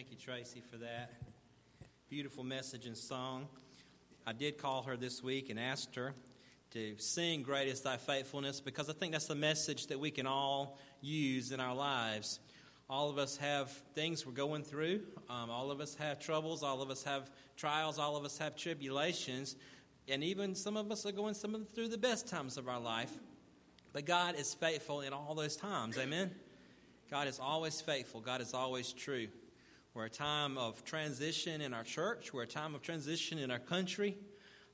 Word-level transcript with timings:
Thank 0.00 0.12
you, 0.12 0.16
Tracy, 0.16 0.62
for 0.62 0.78
that 0.78 1.12
beautiful 2.08 2.42
message 2.42 2.86
and 2.86 2.96
song. 2.96 3.46
I 4.26 4.32
did 4.32 4.56
call 4.56 4.84
her 4.84 4.96
this 4.96 5.22
week 5.22 5.50
and 5.50 5.60
asked 5.60 5.94
her 5.96 6.14
to 6.70 6.94
sing 6.96 7.42
Great 7.42 7.68
is 7.68 7.82
Thy 7.82 7.98
Faithfulness 7.98 8.62
because 8.62 8.88
I 8.88 8.94
think 8.94 9.12
that's 9.12 9.26
the 9.26 9.34
message 9.34 9.88
that 9.88 10.00
we 10.00 10.10
can 10.10 10.26
all 10.26 10.78
use 11.02 11.52
in 11.52 11.60
our 11.60 11.74
lives. 11.74 12.40
All 12.88 13.10
of 13.10 13.18
us 13.18 13.36
have 13.36 13.68
things 13.94 14.24
we're 14.24 14.32
going 14.32 14.62
through, 14.62 15.02
um, 15.28 15.50
all 15.50 15.70
of 15.70 15.82
us 15.82 15.94
have 15.96 16.18
troubles, 16.18 16.62
all 16.62 16.80
of 16.80 16.88
us 16.88 17.02
have 17.02 17.30
trials, 17.58 17.98
all 17.98 18.16
of 18.16 18.24
us 18.24 18.38
have 18.38 18.56
tribulations, 18.56 19.54
and 20.08 20.24
even 20.24 20.54
some 20.54 20.78
of 20.78 20.90
us 20.90 21.04
are 21.04 21.12
going 21.12 21.34
some 21.34 21.54
of 21.54 21.68
through 21.74 21.88
the 21.88 21.98
best 21.98 22.26
times 22.26 22.56
of 22.56 22.70
our 22.70 22.80
life. 22.80 23.12
But 23.92 24.06
God 24.06 24.34
is 24.36 24.54
faithful 24.54 25.02
in 25.02 25.12
all 25.12 25.34
those 25.34 25.56
times. 25.56 25.98
Amen. 25.98 26.30
God 27.10 27.28
is 27.28 27.38
always 27.38 27.82
faithful. 27.82 28.22
God 28.22 28.40
is 28.40 28.54
always 28.54 28.94
true. 28.94 29.28
We're 29.92 30.04
a 30.04 30.10
time 30.10 30.56
of 30.56 30.84
transition 30.84 31.60
in 31.60 31.74
our 31.74 31.82
church. 31.82 32.32
We're 32.32 32.44
a 32.44 32.46
time 32.46 32.76
of 32.76 32.82
transition 32.82 33.38
in 33.38 33.50
our 33.50 33.58
country. 33.58 34.16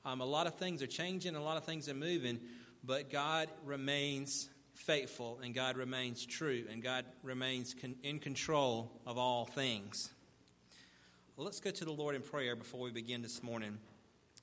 Um, 0.05 0.21
a 0.21 0.25
lot 0.25 0.45
of 0.45 0.55
things 0.55 0.83
are 0.83 0.87
changing, 0.87 1.35
a 1.35 1.41
lot 1.41 1.57
of 1.57 1.63
things 1.63 1.89
are 1.89 1.95
moving, 1.95 2.39
but 2.83 3.09
God 3.11 3.49
remains 3.65 4.47
faithful 4.75 5.39
and 5.43 5.55
God 5.55 5.75
remains 5.75 6.23
true 6.23 6.65
and 6.71 6.83
God 6.83 7.03
remains 7.23 7.73
con- 7.73 7.95
in 8.03 8.19
control 8.19 8.91
of 9.07 9.17
all 9.17 9.45
things. 9.45 10.11
Well, 11.35 11.45
let's 11.45 11.59
go 11.59 11.71
to 11.71 11.85
the 11.85 11.91
Lord 11.91 12.13
in 12.13 12.21
prayer 12.21 12.55
before 12.55 12.81
we 12.81 12.91
begin 12.91 13.23
this 13.23 13.41
morning. 13.41 13.79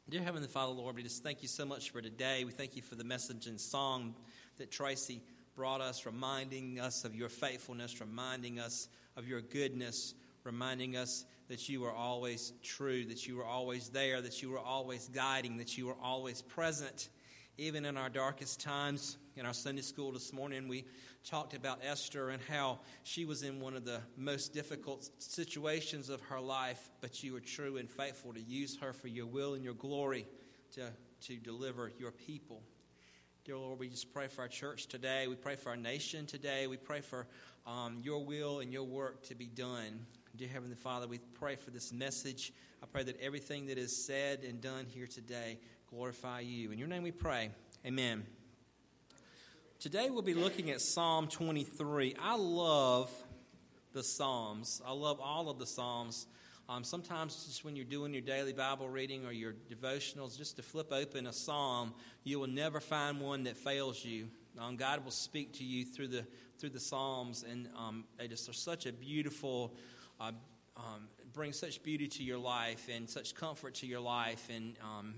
Dear 0.08 0.22
Heavenly 0.22 0.48
Father, 0.48 0.72
Lord, 0.72 0.96
we 0.96 1.04
just 1.04 1.22
thank 1.22 1.40
you 1.40 1.48
so 1.48 1.64
much 1.64 1.90
for 1.90 2.02
today. 2.02 2.42
We 2.42 2.50
thank 2.50 2.74
you 2.74 2.82
for 2.82 2.96
the 2.96 3.04
message 3.04 3.46
and 3.46 3.60
song 3.60 4.16
that 4.58 4.72
Tracy 4.72 5.22
brought 5.54 5.80
us, 5.80 6.04
reminding 6.04 6.80
us 6.80 7.04
of 7.04 7.14
your 7.14 7.28
faithfulness, 7.28 8.00
reminding 8.00 8.58
us 8.58 8.88
of 9.16 9.28
your 9.28 9.40
goodness, 9.40 10.14
reminding 10.44 10.96
us 10.96 11.24
that 11.48 11.68
you 11.68 11.84
are 11.84 11.92
always 11.92 12.52
true, 12.62 13.04
that 13.06 13.26
you 13.26 13.40
are 13.40 13.44
always 13.44 13.88
there, 13.88 14.20
that 14.20 14.42
you 14.42 14.54
are 14.54 14.60
always 14.60 15.08
guiding, 15.08 15.56
that 15.56 15.76
you 15.76 15.88
are 15.88 15.96
always 16.02 16.42
present, 16.42 17.08
even 17.58 17.84
in 17.84 17.96
our 17.96 18.08
darkest 18.08 18.60
times. 18.60 19.16
In 19.36 19.46
our 19.46 19.54
Sunday 19.54 19.82
school 19.82 20.12
this 20.12 20.32
morning, 20.32 20.68
we 20.68 20.84
talked 21.24 21.54
about 21.54 21.80
Esther 21.82 22.28
and 22.28 22.42
how 22.48 22.78
she 23.02 23.24
was 23.24 23.42
in 23.42 23.60
one 23.60 23.74
of 23.74 23.84
the 23.84 24.00
most 24.16 24.54
difficult 24.54 25.08
situations 25.18 26.08
of 26.08 26.20
her 26.22 26.40
life, 26.40 26.90
but 27.00 27.22
you 27.24 27.32
were 27.32 27.40
true 27.40 27.78
and 27.78 27.90
faithful 27.90 28.32
to 28.32 28.40
use 28.40 28.76
her 28.80 28.92
for 28.92 29.08
your 29.08 29.26
will 29.26 29.54
and 29.54 29.64
your 29.64 29.74
glory 29.74 30.26
to, 30.74 30.90
to 31.22 31.36
deliver 31.36 31.90
your 31.98 32.12
people. 32.12 32.62
Dear 33.44 33.58
Lord, 33.58 33.78
we 33.78 33.88
just 33.88 34.12
pray 34.12 34.28
for 34.28 34.42
our 34.42 34.48
church 34.48 34.86
today. 34.86 35.26
We 35.26 35.34
pray 35.34 35.56
for 35.56 35.70
our 35.70 35.76
nation 35.76 36.26
today. 36.26 36.66
We 36.66 36.76
pray 36.76 37.00
for 37.00 37.26
um, 37.66 38.00
your 38.02 38.24
will 38.24 38.60
and 38.60 38.72
your 38.72 38.84
work 38.84 39.24
to 39.24 39.34
be 39.34 39.46
done. 39.46 40.06
Dear 40.36 40.48
Heavenly 40.48 40.74
Father, 40.74 41.06
we 41.06 41.18
pray 41.18 41.54
for 41.54 41.70
this 41.70 41.92
message. 41.92 42.52
I 42.82 42.86
pray 42.86 43.04
that 43.04 43.20
everything 43.20 43.66
that 43.66 43.78
is 43.78 44.04
said 44.04 44.42
and 44.42 44.60
done 44.60 44.86
here 44.88 45.06
today 45.06 45.58
glorify 45.88 46.40
you. 46.40 46.72
In 46.72 46.78
your 46.78 46.88
name 46.88 47.04
we 47.04 47.12
pray. 47.12 47.50
Amen. 47.86 48.24
Today 49.78 50.10
we'll 50.10 50.22
be 50.22 50.34
looking 50.34 50.72
at 50.72 50.80
Psalm 50.80 51.28
23. 51.28 52.16
I 52.20 52.36
love 52.36 53.12
the 53.92 54.02
Psalms. 54.02 54.82
I 54.84 54.90
love 54.92 55.20
all 55.20 55.50
of 55.50 55.60
the 55.60 55.66
Psalms. 55.66 56.26
Um, 56.68 56.82
sometimes, 56.82 57.44
just 57.44 57.64
when 57.64 57.76
you're 57.76 57.84
doing 57.84 58.12
your 58.12 58.22
daily 58.22 58.52
Bible 58.52 58.88
reading 58.88 59.26
or 59.26 59.32
your 59.32 59.54
devotionals, 59.70 60.36
just 60.36 60.56
to 60.56 60.62
flip 60.62 60.92
open 60.92 61.28
a 61.28 61.32
psalm, 61.32 61.94
you 62.24 62.40
will 62.40 62.48
never 62.48 62.80
find 62.80 63.20
one 63.20 63.44
that 63.44 63.56
fails 63.56 64.04
you. 64.04 64.28
Um, 64.58 64.76
God 64.76 65.04
will 65.04 65.12
speak 65.12 65.52
to 65.58 65.64
you 65.64 65.84
through 65.84 66.08
the 66.08 66.24
through 66.58 66.70
the 66.70 66.80
psalms, 66.80 67.44
and 67.48 67.68
um, 67.76 68.04
they 68.16 68.28
just 68.28 68.48
are 68.48 68.54
such 68.54 68.86
a 68.86 68.92
beautiful, 68.92 69.74
uh, 70.20 70.32
um, 70.76 71.08
bring 71.32 71.52
such 71.52 71.82
beauty 71.82 72.08
to 72.08 72.22
your 72.22 72.38
life 72.38 72.88
and 72.92 73.08
such 73.08 73.34
comfort 73.34 73.74
to 73.76 73.86
your 73.86 74.00
life. 74.00 74.48
And 74.54 74.76
um, 74.82 75.14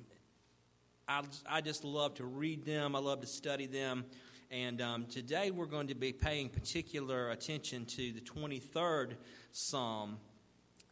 I, 1.08 1.22
I 1.48 1.60
just 1.60 1.84
love 1.84 2.14
to 2.14 2.24
read 2.24 2.64
them. 2.64 2.96
I 2.96 2.98
love 2.98 3.20
to 3.20 3.26
study 3.26 3.66
them. 3.66 4.04
And 4.50 4.80
um, 4.80 5.06
today 5.06 5.50
we're 5.50 5.66
going 5.66 5.88
to 5.88 5.94
be 5.94 6.12
paying 6.12 6.48
particular 6.48 7.30
attention 7.30 7.84
to 7.96 8.12
the 8.12 8.20
23rd 8.20 9.16
Psalm. 9.52 10.18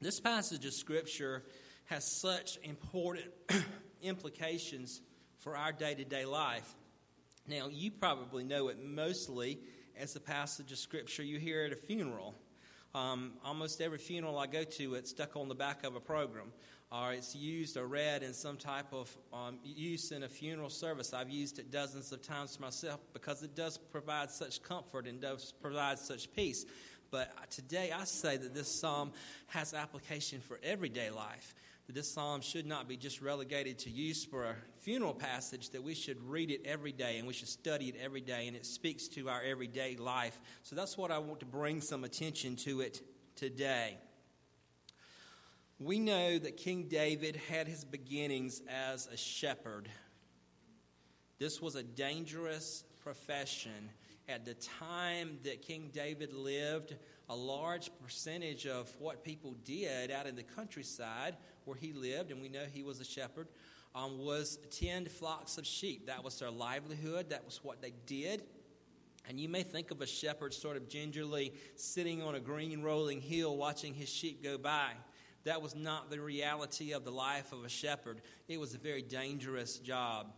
This 0.00 0.20
passage 0.20 0.64
of 0.66 0.72
Scripture 0.75 1.44
has 1.87 2.20
such 2.20 2.59
important 2.62 3.26
implications 4.03 5.00
for 5.38 5.56
our 5.56 5.72
day 5.72 5.94
to 5.94 6.04
day 6.04 6.25
life. 6.25 6.75
Now, 7.47 7.69
you 7.69 7.91
probably 7.91 8.43
know 8.43 8.69
it 8.69 8.78
mostly 8.82 9.59
as 9.98 10.16
a 10.16 10.20
passage 10.20 10.72
of 10.72 10.78
Scripture 10.78 11.22
you 11.22 11.38
hear 11.38 11.64
at 11.64 11.72
a 11.72 11.76
funeral. 11.76 12.34
Um, 12.94 13.32
almost 13.44 13.81
every 13.81 13.99
funeral 13.99 14.38
I 14.38 14.47
go 14.47 14.62
to, 14.62 14.94
it's 14.94 15.10
stuck 15.10 15.34
on 15.34 15.49
the 15.49 15.55
back 15.55 15.82
of 15.82 15.97
a 15.97 16.00
program, 16.00 16.53
or 16.93 17.12
it's 17.12 17.34
used 17.34 17.77
or 17.77 17.88
read 17.88 18.22
in 18.22 18.32
some 18.32 18.56
type 18.56 18.93
of 18.93 19.10
um, 19.32 19.59
use 19.65 20.12
in 20.12 20.22
a 20.22 20.28
funeral 20.28 20.71
service. 20.71 21.12
I've 21.12 21.28
used 21.28 21.59
it 21.59 21.72
dozens 21.72 22.12
of 22.12 22.22
times 22.22 22.60
myself 22.60 23.00
because 23.12 23.43
it 23.43 23.56
does 23.56 23.78
provide 23.78 24.31
such 24.31 24.62
comfort 24.62 25.09
and 25.09 25.21
does 25.21 25.53
provide 25.60 25.99
such 25.99 26.32
peace. 26.34 26.66
But 27.10 27.50
today 27.50 27.91
I 27.93 28.05
say 28.05 28.37
that 28.37 28.55
this 28.55 28.69
psalm 28.69 29.11
has 29.49 29.75
application 29.75 30.41
for 30.41 30.61
everyday 30.62 31.11
life. 31.11 31.53
That 31.87 31.95
this 31.95 32.11
psalm 32.11 32.41
should 32.41 32.67
not 32.67 32.89
be 32.89 32.97
just 32.97 33.21
relegated 33.21 33.78
to 33.81 33.91
use 33.91 34.25
for 34.25 34.45
a 34.45 34.55
funeral 34.81 35.12
passage, 35.12 35.71
that 35.71 35.83
we 35.83 35.95
should 35.95 36.19
read 36.22 36.50
it 36.50 36.62
every 36.65 36.93
day 36.93 37.19
and 37.19 37.27
we 37.27 37.34
should 37.34 37.49
study 37.49 37.89
it 37.89 37.97
every 38.03 38.22
day, 38.22 38.47
and 38.47 38.56
it 38.56 38.65
speaks 38.65 39.06
to 39.09 39.28
our 39.28 39.43
everyday 39.43 39.97
life. 39.97 40.41
So 40.62 40.75
that's 40.75 40.97
what 40.97 41.11
I 41.11 41.19
want 41.19 41.41
to 41.41 41.47
bring 41.47 41.83
some 41.83 42.05
attention 42.05 42.56
to 42.56 42.81
it 42.81 43.03
today. 43.37 43.99
We 45.78 45.99
know 45.99 46.39
that 46.39 46.56
King 46.56 46.84
David 46.89 47.37
had 47.50 47.67
his 47.67 47.84
beginnings 47.84 48.62
as 48.69 49.06
a 49.09 49.17
shepherd. 49.17 49.89
This 51.39 51.61
was 51.61 51.75
a 51.75 51.83
dangerous 51.83 52.84
profession 53.03 53.91
at 54.28 54.47
the 54.47 54.55
time 54.55 55.39
that 55.44 55.61
King 55.61 55.91
David 55.93 56.33
lived, 56.33 56.94
a 57.28 57.37
large 57.37 57.91
percentage 58.03 58.67
of 58.67 58.91
what 58.99 59.25
people 59.25 59.55
did 59.65 60.11
out 60.11 60.27
in 60.27 60.37
the 60.37 60.43
countryside 60.43 61.37
where 61.64 61.76
he 61.76 61.92
lived, 61.92 62.30
and 62.30 62.41
we 62.41 62.48
know 62.48 62.64
he 62.72 62.82
was 62.82 63.00
a 63.00 63.04
shepherd, 63.04 63.48
um, 63.94 64.19
was 64.19 64.58
tend 64.70 65.10
flocks 65.10 65.58
of 65.58 65.66
sheep. 65.66 66.06
That 66.06 66.25
was 66.25 66.38
their 66.38 66.50
livelihood, 66.50 67.30
that 67.30 67.44
was 67.44 67.60
what 67.62 67.80
they 67.80 67.92
did. 68.06 68.42
And 69.28 69.41
you 69.41 69.48
may 69.48 69.62
think 69.62 69.91
of 69.91 70.02
a 70.02 70.06
shepherd 70.06 70.52
sort 70.52 70.76
of 70.76 70.88
gingerly 70.88 71.54
sitting 71.76 72.22
on 72.22 72.34
a 72.34 72.41
green 72.41 72.82
rolling 72.82 73.20
hill 73.20 73.56
watching 73.56 73.94
his 73.94 74.08
sheep 74.08 74.42
go 74.42 74.58
by. 74.58 74.91
That 75.44 75.62
was 75.62 75.75
not 75.75 76.10
the 76.10 76.20
reality 76.20 76.92
of 76.92 77.04
the 77.04 77.10
life 77.10 77.52
of 77.52 77.64
a 77.64 77.69
shepherd. 77.69 78.20
It 78.48 78.58
was 78.58 78.75
a 78.75 78.78
very 78.78 79.02
dangerous 79.02 79.78
job. 79.78 80.32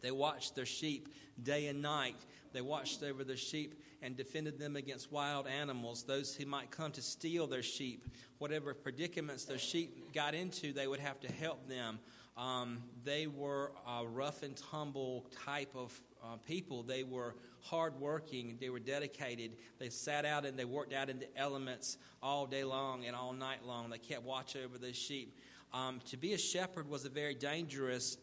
They 0.00 0.10
watched 0.10 0.54
their 0.54 0.66
sheep 0.66 1.08
day 1.42 1.66
and 1.66 1.82
night. 1.82 2.16
They 2.52 2.60
watched 2.60 3.02
over 3.02 3.24
their 3.24 3.36
sheep 3.36 3.82
and 4.02 4.16
defended 4.16 4.58
them 4.58 4.76
against 4.76 5.12
wild 5.12 5.46
animals, 5.46 6.04
those 6.04 6.34
who 6.34 6.46
might 6.46 6.70
come 6.70 6.90
to 6.92 7.02
steal 7.02 7.46
their 7.46 7.62
sheep. 7.62 8.06
Whatever 8.38 8.74
predicaments 8.74 9.44
their 9.44 9.58
sheep 9.58 10.12
got 10.14 10.34
into, 10.34 10.72
they 10.72 10.86
would 10.86 11.00
have 11.00 11.20
to 11.20 11.32
help 11.32 11.68
them. 11.68 11.98
Um, 12.36 12.78
they 13.04 13.26
were 13.26 13.72
a 13.86 14.06
rough 14.06 14.42
and 14.42 14.56
tumble 14.56 15.26
type 15.44 15.72
of 15.74 16.00
uh, 16.22 16.36
people. 16.46 16.82
They 16.82 17.02
were 17.02 17.34
hardworking. 17.60 18.56
They 18.58 18.70
were 18.70 18.78
dedicated. 18.78 19.52
They 19.78 19.90
sat 19.90 20.24
out 20.24 20.46
and 20.46 20.58
they 20.58 20.64
worked 20.64 20.94
out 20.94 21.10
in 21.10 21.18
the 21.18 21.28
elements 21.36 21.98
all 22.22 22.46
day 22.46 22.64
long 22.64 23.04
and 23.04 23.14
all 23.14 23.32
night 23.32 23.66
long. 23.66 23.90
They 23.90 23.98
kept 23.98 24.22
watch 24.22 24.56
over 24.56 24.78
the 24.78 24.92
sheep. 24.92 25.36
Um, 25.72 26.00
to 26.06 26.16
be 26.16 26.32
a 26.32 26.38
shepherd 26.38 26.88
was 26.88 27.04
a 27.04 27.10
very 27.10 27.34
dangerous 27.34 28.16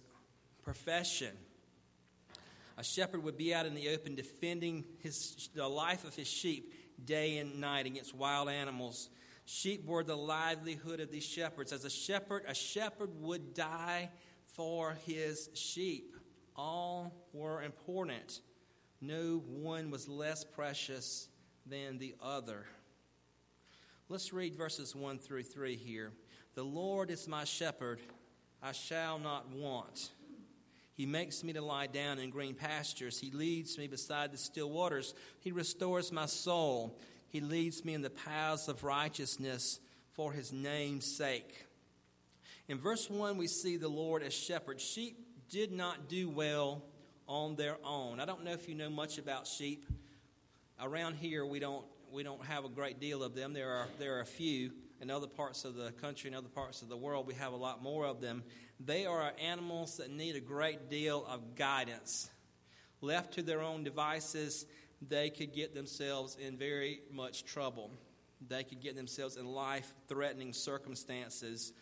profession. 0.63 1.35
A 2.77 2.83
shepherd 2.83 3.23
would 3.23 3.37
be 3.37 3.53
out 3.53 3.65
in 3.65 3.73
the 3.73 3.89
open 3.89 4.15
defending 4.15 4.85
his, 4.99 5.49
the 5.55 5.67
life 5.67 6.03
of 6.05 6.15
his 6.15 6.27
sheep 6.27 6.73
day 7.03 7.37
and 7.37 7.59
night 7.59 7.85
against 7.85 8.15
wild 8.15 8.49
animals. 8.49 9.09
Sheep 9.45 9.85
were 9.85 10.03
the 10.03 10.17
livelihood 10.17 10.99
of 10.99 11.11
these 11.11 11.25
shepherds. 11.25 11.71
As 11.71 11.85
a 11.85 11.89
shepherd, 11.89 12.43
a 12.47 12.53
shepherd 12.53 13.09
would 13.21 13.53
die 13.53 14.09
for 14.45 14.97
his 15.05 15.49
sheep. 15.53 16.15
All 16.55 17.13
were 17.33 17.63
important. 17.63 18.41
No 18.99 19.41
one 19.47 19.89
was 19.89 20.07
less 20.07 20.43
precious 20.43 21.27
than 21.65 21.97
the 21.97 22.15
other. 22.21 22.65
Let's 24.09 24.33
read 24.33 24.55
verses 24.55 24.95
1 24.95 25.19
through 25.19 25.43
3 25.43 25.75
here. 25.75 26.11
The 26.55 26.63
Lord 26.63 27.11
is 27.11 27.27
my 27.27 27.43
shepherd, 27.43 27.99
I 28.61 28.71
shall 28.71 29.19
not 29.19 29.49
want. 29.49 30.09
He 30.97 31.05
makes 31.05 31.43
me 31.43 31.53
to 31.53 31.61
lie 31.61 31.85
down 31.85 32.17
in 32.17 32.31
green 32.31 32.55
pastures. 32.55 33.19
He 33.19 33.29
leads 33.29 33.77
me 33.77 33.85
beside 33.85 34.31
the 34.31 34.37
still 34.37 34.71
waters. 34.71 35.13
He 35.41 35.51
restores 35.51 36.11
my 36.11 36.25
soul. 36.25 36.97
He 37.29 37.39
leads 37.39 37.85
me 37.85 37.93
in 37.93 38.01
the 38.01 38.09
paths 38.09 38.67
of 38.67 38.83
righteousness 38.83 39.79
for 40.13 40.31
his 40.31 40.51
name's 40.51 41.05
sake. 41.05 41.65
In 42.67 42.79
verse 42.79 43.11
1, 43.11 43.37
we 43.37 43.45
see 43.45 43.77
the 43.77 43.87
Lord 43.87 44.23
as 44.23 44.33
shepherd. 44.33 44.81
Sheep 44.81 45.23
did 45.51 45.71
not 45.71 46.09
do 46.09 46.29
well 46.29 46.81
on 47.27 47.55
their 47.55 47.77
own. 47.83 48.19
I 48.19 48.25
don't 48.25 48.43
know 48.43 48.51
if 48.51 48.67
you 48.67 48.73
know 48.73 48.89
much 48.89 49.19
about 49.19 49.45
sheep. 49.45 49.85
Around 50.81 51.17
here, 51.17 51.45
we 51.45 51.59
don't, 51.59 51.85
we 52.11 52.23
don't 52.23 52.43
have 52.43 52.65
a 52.65 52.69
great 52.69 52.99
deal 52.99 53.21
of 53.21 53.35
them. 53.35 53.53
There 53.53 53.69
are, 53.69 53.87
there 53.99 54.17
are 54.17 54.21
a 54.21 54.25
few. 54.25 54.71
In 55.01 55.11
other 55.11 55.27
parts 55.27 55.65
of 55.65 55.75
the 55.75 55.91
country 55.91 56.29
and 56.29 56.35
other 56.35 56.49
parts 56.49 56.81
of 56.81 56.89
the 56.89 56.97
world, 56.97 57.27
we 57.27 57.35
have 57.35 57.53
a 57.53 57.57
lot 57.57 57.81
more 57.81 58.05
of 58.05 58.21
them. 58.21 58.43
They 58.79 59.05
are 59.05 59.33
animals 59.43 59.97
that 59.97 60.11
need 60.11 60.35
a 60.35 60.39
great 60.39 60.89
deal 60.89 61.25
of 61.27 61.55
guidance. 61.55 62.29
Left 63.01 63.33
to 63.35 63.43
their 63.43 63.61
own 63.61 63.83
devices, 63.83 64.65
they 65.07 65.29
could 65.29 65.53
get 65.53 65.75
themselves 65.75 66.35
in 66.35 66.57
very 66.57 67.01
much 67.11 67.45
trouble. 67.45 67.91
They 68.47 68.63
could 68.63 68.81
get 68.81 68.95
themselves 68.95 69.37
in 69.37 69.45
life 69.45 69.91
threatening 70.07 70.53
circumstances. 70.53 71.73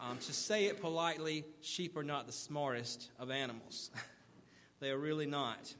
Um, 0.00 0.18
to 0.18 0.32
say 0.32 0.66
it 0.66 0.80
politely, 0.80 1.44
sheep 1.60 1.96
are 1.96 2.04
not 2.04 2.26
the 2.26 2.32
smartest 2.32 3.10
of 3.18 3.30
animals. 3.30 3.90
they 4.80 4.90
are 4.90 4.98
really 4.98 5.26
not. 5.26 5.74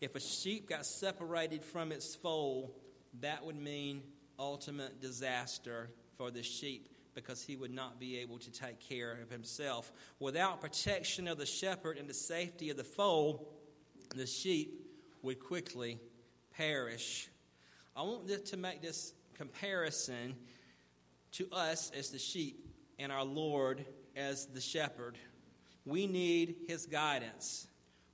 If 0.00 0.14
a 0.14 0.20
sheep 0.20 0.68
got 0.68 0.84
separated 0.84 1.64
from 1.64 1.92
its 1.92 2.14
foal, 2.14 2.74
that 3.20 3.44
would 3.44 3.56
mean 3.56 4.02
ultimate 4.38 5.00
disaster 5.00 5.90
for 6.16 6.30
the 6.30 6.42
sheep 6.42 6.88
because 7.14 7.42
he 7.42 7.56
would 7.56 7.72
not 7.72 7.98
be 7.98 8.18
able 8.18 8.38
to 8.38 8.50
take 8.52 8.78
care 8.78 9.18
of 9.22 9.30
himself. 9.30 9.90
Without 10.20 10.60
protection 10.60 11.26
of 11.26 11.38
the 11.38 11.46
shepherd 11.46 11.96
and 11.96 12.08
the 12.08 12.14
safety 12.14 12.70
of 12.70 12.76
the 12.76 12.84
foal, 12.84 13.48
the 14.14 14.26
sheep 14.26 14.86
would 15.22 15.40
quickly 15.40 15.98
perish. 16.56 17.28
I 17.96 18.02
want 18.02 18.28
to 18.46 18.56
make 18.56 18.82
this 18.82 19.14
comparison 19.34 20.36
to 21.32 21.48
us 21.50 21.90
as 21.96 22.10
the 22.10 22.18
sheep 22.18 22.66
and 22.98 23.10
our 23.10 23.24
Lord 23.24 23.84
as 24.14 24.46
the 24.46 24.60
shepherd. 24.60 25.18
We 25.84 26.06
need 26.06 26.56
his 26.66 26.86
guidance. 26.86 27.66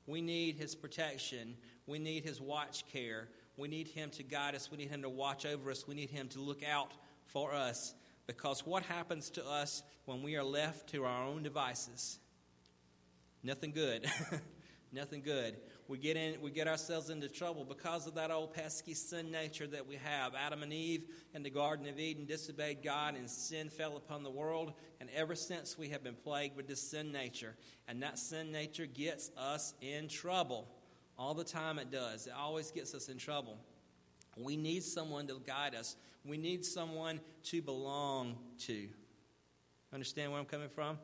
We 0.06 0.20
need 0.20 0.56
his 0.56 0.74
protection. 0.74 1.56
We 1.86 1.98
need 1.98 2.24
his 2.24 2.40
watch 2.40 2.84
care. 2.92 3.28
We 3.56 3.68
need 3.68 3.88
him 3.88 4.10
to 4.10 4.22
guide 4.22 4.54
us. 4.54 4.70
We 4.70 4.78
need 4.78 4.90
him 4.90 5.02
to 5.02 5.08
watch 5.08 5.44
over 5.46 5.70
us. 5.70 5.86
We 5.86 5.94
need 5.94 6.10
him 6.10 6.28
to 6.28 6.40
look 6.40 6.62
out 6.64 6.92
for 7.26 7.52
us. 7.52 7.94
Because 8.26 8.64
what 8.66 8.82
happens 8.84 9.30
to 9.30 9.46
us 9.46 9.82
when 10.04 10.22
we 10.22 10.36
are 10.36 10.44
left 10.44 10.90
to 10.90 11.04
our 11.04 11.24
own 11.24 11.42
devices? 11.42 12.18
Nothing 13.42 13.72
good. 13.72 14.06
Nothing 14.92 15.22
good. 15.22 15.56
We 15.88 15.98
get 15.98 16.16
in 16.16 16.40
we 16.40 16.50
get 16.50 16.68
ourselves 16.68 17.08
into 17.08 17.28
trouble 17.28 17.64
because 17.64 18.06
of 18.06 18.14
that 18.14 18.30
old 18.30 18.52
pesky 18.52 18.94
sin 18.94 19.30
nature 19.30 19.66
that 19.66 19.86
we 19.86 19.96
have. 19.96 20.34
Adam 20.34 20.62
and 20.62 20.72
Eve 20.72 21.04
in 21.34 21.42
the 21.42 21.50
Garden 21.50 21.86
of 21.88 21.98
Eden 21.98 22.26
disobeyed 22.26 22.82
God 22.82 23.16
and 23.16 23.28
sin 23.28 23.70
fell 23.70 23.96
upon 23.96 24.22
the 24.22 24.30
world, 24.30 24.74
and 25.00 25.08
ever 25.14 25.34
since 25.34 25.78
we 25.78 25.88
have 25.88 26.04
been 26.04 26.14
plagued 26.14 26.56
with 26.56 26.68
this 26.68 26.80
sin 26.80 27.10
nature. 27.10 27.56
And 27.88 28.02
that 28.02 28.18
sin 28.18 28.52
nature 28.52 28.86
gets 28.86 29.30
us 29.36 29.72
in 29.80 30.08
trouble. 30.08 30.68
All 31.22 31.34
the 31.34 31.44
time 31.44 31.78
it 31.78 31.92
does. 31.92 32.26
It 32.26 32.32
always 32.36 32.72
gets 32.72 32.94
us 32.94 33.08
in 33.08 33.16
trouble. 33.16 33.56
We 34.36 34.56
need 34.56 34.82
someone 34.82 35.28
to 35.28 35.40
guide 35.46 35.72
us. 35.72 35.94
We 36.24 36.36
need 36.36 36.64
someone 36.64 37.20
to 37.44 37.62
belong 37.62 38.34
to. 38.66 38.88
Understand 39.92 40.32
where 40.32 40.40
I'm 40.40 40.46
coming 40.46 40.68
from? 40.68 40.98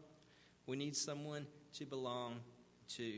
We 0.66 0.76
need 0.76 0.96
someone 0.96 1.46
to 1.74 1.86
belong 1.86 2.40
to. 2.96 3.12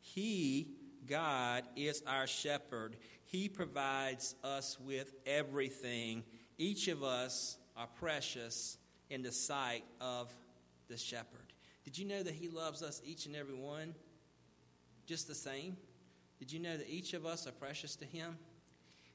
He, 0.00 0.68
God, 1.06 1.64
is 1.76 2.02
our 2.06 2.26
shepherd. 2.26 2.96
He 3.26 3.50
provides 3.50 4.36
us 4.42 4.78
with 4.80 5.12
everything. 5.26 6.24
Each 6.56 6.88
of 6.88 7.02
us 7.02 7.58
are 7.76 7.88
precious 7.98 8.78
in 9.10 9.20
the 9.20 9.32
sight 9.32 9.84
of 10.00 10.34
the 10.88 10.96
shepherd. 10.96 11.52
Did 11.84 11.98
you 11.98 12.06
know 12.06 12.22
that 12.22 12.34
He 12.34 12.48
loves 12.48 12.82
us, 12.82 13.02
each 13.04 13.26
and 13.26 13.36
every 13.36 13.54
one, 13.54 13.94
just 15.04 15.28
the 15.28 15.34
same? 15.34 15.76
Did 16.40 16.50
you 16.50 16.58
know 16.58 16.76
that 16.76 16.88
each 16.88 17.14
of 17.14 17.24
us 17.24 17.46
are 17.46 17.52
precious 17.52 17.94
to 17.96 18.04
Him? 18.04 18.36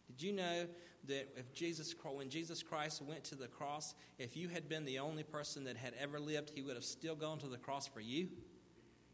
Did 0.07 0.21
you 0.21 0.31
know 0.31 0.67
that 1.07 1.27
if 1.35 1.53
Jesus, 1.53 1.93
when 2.03 2.29
Jesus 2.29 2.63
Christ 2.63 3.01
went 3.01 3.23
to 3.25 3.35
the 3.35 3.47
cross, 3.47 3.95
if 4.17 4.37
you 4.37 4.47
had 4.47 4.69
been 4.69 4.85
the 4.85 4.99
only 4.99 5.23
person 5.23 5.65
that 5.65 5.75
had 5.75 5.93
ever 5.99 6.19
lived, 6.19 6.51
He 6.53 6.61
would 6.61 6.75
have 6.75 6.85
still 6.85 7.15
gone 7.15 7.39
to 7.39 7.47
the 7.47 7.57
cross 7.57 7.87
for 7.87 7.99
you? 7.99 8.27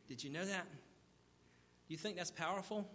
Did 0.08 0.24
you 0.24 0.30
know 0.30 0.46
that? 0.46 0.68
Do 0.70 1.94
you 1.94 1.98
think 1.98 2.18
that's 2.18 2.32
powerful? 2.32 2.88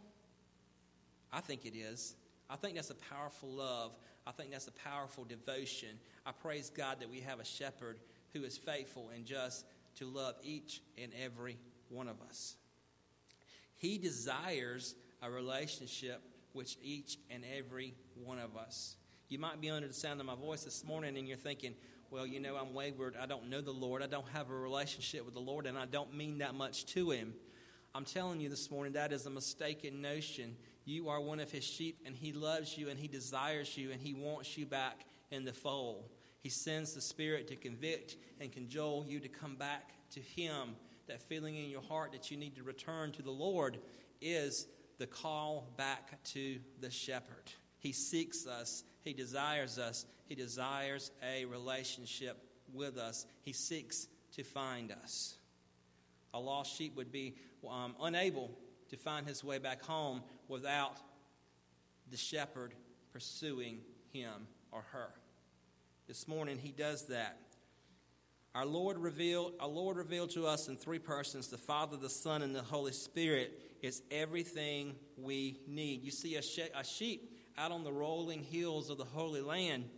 I 1.32 1.40
think 1.40 1.64
it 1.64 1.74
is. 1.74 2.14
I 2.48 2.56
think 2.56 2.74
that's 2.74 2.90
a 2.90 2.94
powerful 2.94 3.48
love. 3.48 3.92
I 4.26 4.32
think 4.32 4.50
that's 4.50 4.68
a 4.68 4.72
powerful 4.72 5.24
devotion. 5.24 5.98
I 6.24 6.32
praise 6.32 6.70
God 6.70 7.00
that 7.00 7.10
we 7.10 7.20
have 7.20 7.40
a 7.40 7.44
shepherd 7.44 7.98
who 8.32 8.44
is 8.44 8.58
faithful 8.58 9.10
and 9.14 9.24
just 9.24 9.64
to 9.96 10.06
love 10.06 10.34
each 10.42 10.82
and 11.02 11.12
every 11.22 11.56
one 11.88 12.08
of 12.08 12.20
us. 12.28 12.56
He 13.76 13.98
desires 13.98 14.94
a 15.22 15.30
relationship 15.30 16.22
with 16.54 16.74
each 16.82 17.18
and 17.30 17.44
every 17.56 17.94
one 18.24 18.38
of 18.38 18.56
us. 18.56 18.96
You 19.28 19.38
might 19.38 19.60
be 19.60 19.70
under 19.70 19.88
the 19.88 19.94
sound 19.94 20.20
of 20.20 20.26
my 20.26 20.34
voice 20.34 20.64
this 20.64 20.84
morning 20.84 21.16
and 21.18 21.26
you're 21.26 21.36
thinking, 21.36 21.74
well, 22.10 22.26
you 22.26 22.40
know, 22.40 22.56
I'm 22.56 22.72
wayward. 22.72 23.16
I 23.20 23.26
don't 23.26 23.48
know 23.48 23.60
the 23.60 23.72
Lord. 23.72 24.02
I 24.02 24.06
don't 24.06 24.28
have 24.32 24.50
a 24.50 24.54
relationship 24.54 25.24
with 25.24 25.34
the 25.34 25.40
Lord, 25.40 25.66
and 25.66 25.76
I 25.76 25.86
don't 25.86 26.14
mean 26.14 26.38
that 26.38 26.54
much 26.54 26.86
to 26.86 27.10
Him. 27.10 27.34
I'm 27.94 28.04
telling 28.04 28.40
you 28.40 28.48
this 28.48 28.70
morning, 28.70 28.92
that 28.92 29.12
is 29.12 29.26
a 29.26 29.30
mistaken 29.30 30.00
notion. 30.00 30.56
You 30.84 31.08
are 31.08 31.20
one 31.20 31.40
of 31.40 31.50
His 31.50 31.64
sheep, 31.64 31.98
and 32.06 32.14
He 32.14 32.32
loves 32.32 32.78
you, 32.78 32.88
and 32.90 32.98
He 32.98 33.08
desires 33.08 33.76
you, 33.76 33.90
and 33.90 34.00
He 34.00 34.14
wants 34.14 34.56
you 34.56 34.66
back 34.66 35.04
in 35.30 35.44
the 35.44 35.52
fold. 35.52 36.08
He 36.42 36.48
sends 36.48 36.94
the 36.94 37.00
Spirit 37.00 37.48
to 37.48 37.56
convict 37.56 38.16
and 38.40 38.52
cajole 38.52 39.04
you 39.08 39.18
to 39.20 39.28
come 39.28 39.56
back 39.56 39.90
to 40.12 40.20
Him. 40.20 40.76
That 41.08 41.22
feeling 41.22 41.56
in 41.56 41.70
your 41.70 41.82
heart 41.82 42.12
that 42.12 42.30
you 42.30 42.36
need 42.36 42.56
to 42.56 42.62
return 42.62 43.12
to 43.12 43.22
the 43.22 43.30
Lord 43.30 43.78
is 44.20 44.66
the 44.98 45.06
call 45.06 45.68
back 45.76 46.22
to 46.24 46.58
the 46.80 46.90
shepherd. 46.90 47.52
He 47.78 47.92
seeks 47.92 48.46
us, 48.46 48.84
He 49.02 49.12
desires 49.12 49.78
us, 49.78 50.06
He 50.26 50.34
desires 50.34 51.10
a 51.22 51.44
relationship 51.44 52.38
with 52.72 52.96
us, 52.96 53.26
He 53.42 53.52
seeks 53.52 54.08
to 54.32 54.42
find 54.42 54.92
us. 54.92 55.36
A 56.34 56.40
lost 56.40 56.76
sheep 56.76 56.96
would 56.96 57.10
be 57.10 57.36
um, 57.68 57.94
unable 58.00 58.50
to 58.90 58.96
find 58.96 59.26
his 59.26 59.42
way 59.42 59.58
back 59.58 59.82
home 59.82 60.22
without 60.48 60.98
the 62.10 62.16
shepherd 62.16 62.74
pursuing 63.12 63.78
him 64.12 64.46
or 64.70 64.82
her. 64.92 65.08
This 66.06 66.28
morning, 66.28 66.58
he 66.58 66.70
does 66.70 67.06
that. 67.06 67.38
Our 68.54 68.66
Lord 68.66 68.98
revealed, 68.98 69.54
our 69.60 69.68
Lord 69.68 69.96
revealed 69.96 70.30
to 70.30 70.46
us 70.46 70.68
in 70.68 70.76
three 70.76 70.98
persons, 70.98 71.48
the 71.48 71.58
Father, 71.58 71.96
the 71.96 72.08
Son, 72.08 72.42
and 72.42 72.54
the 72.54 72.62
Holy 72.62 72.92
Spirit, 72.92 73.60
is 73.82 74.02
everything 74.10 74.94
we 75.16 75.60
need. 75.66 76.02
You 76.02 76.10
see 76.10 76.36
a, 76.36 76.42
she- 76.42 76.68
a 76.74 76.84
sheep 76.84 77.32
out 77.58 77.72
on 77.72 77.84
the 77.84 77.92
rolling 77.92 78.42
hills 78.42 78.90
of 78.90 78.98
the 78.98 79.04
Holy 79.04 79.40
Land, 79.40 79.88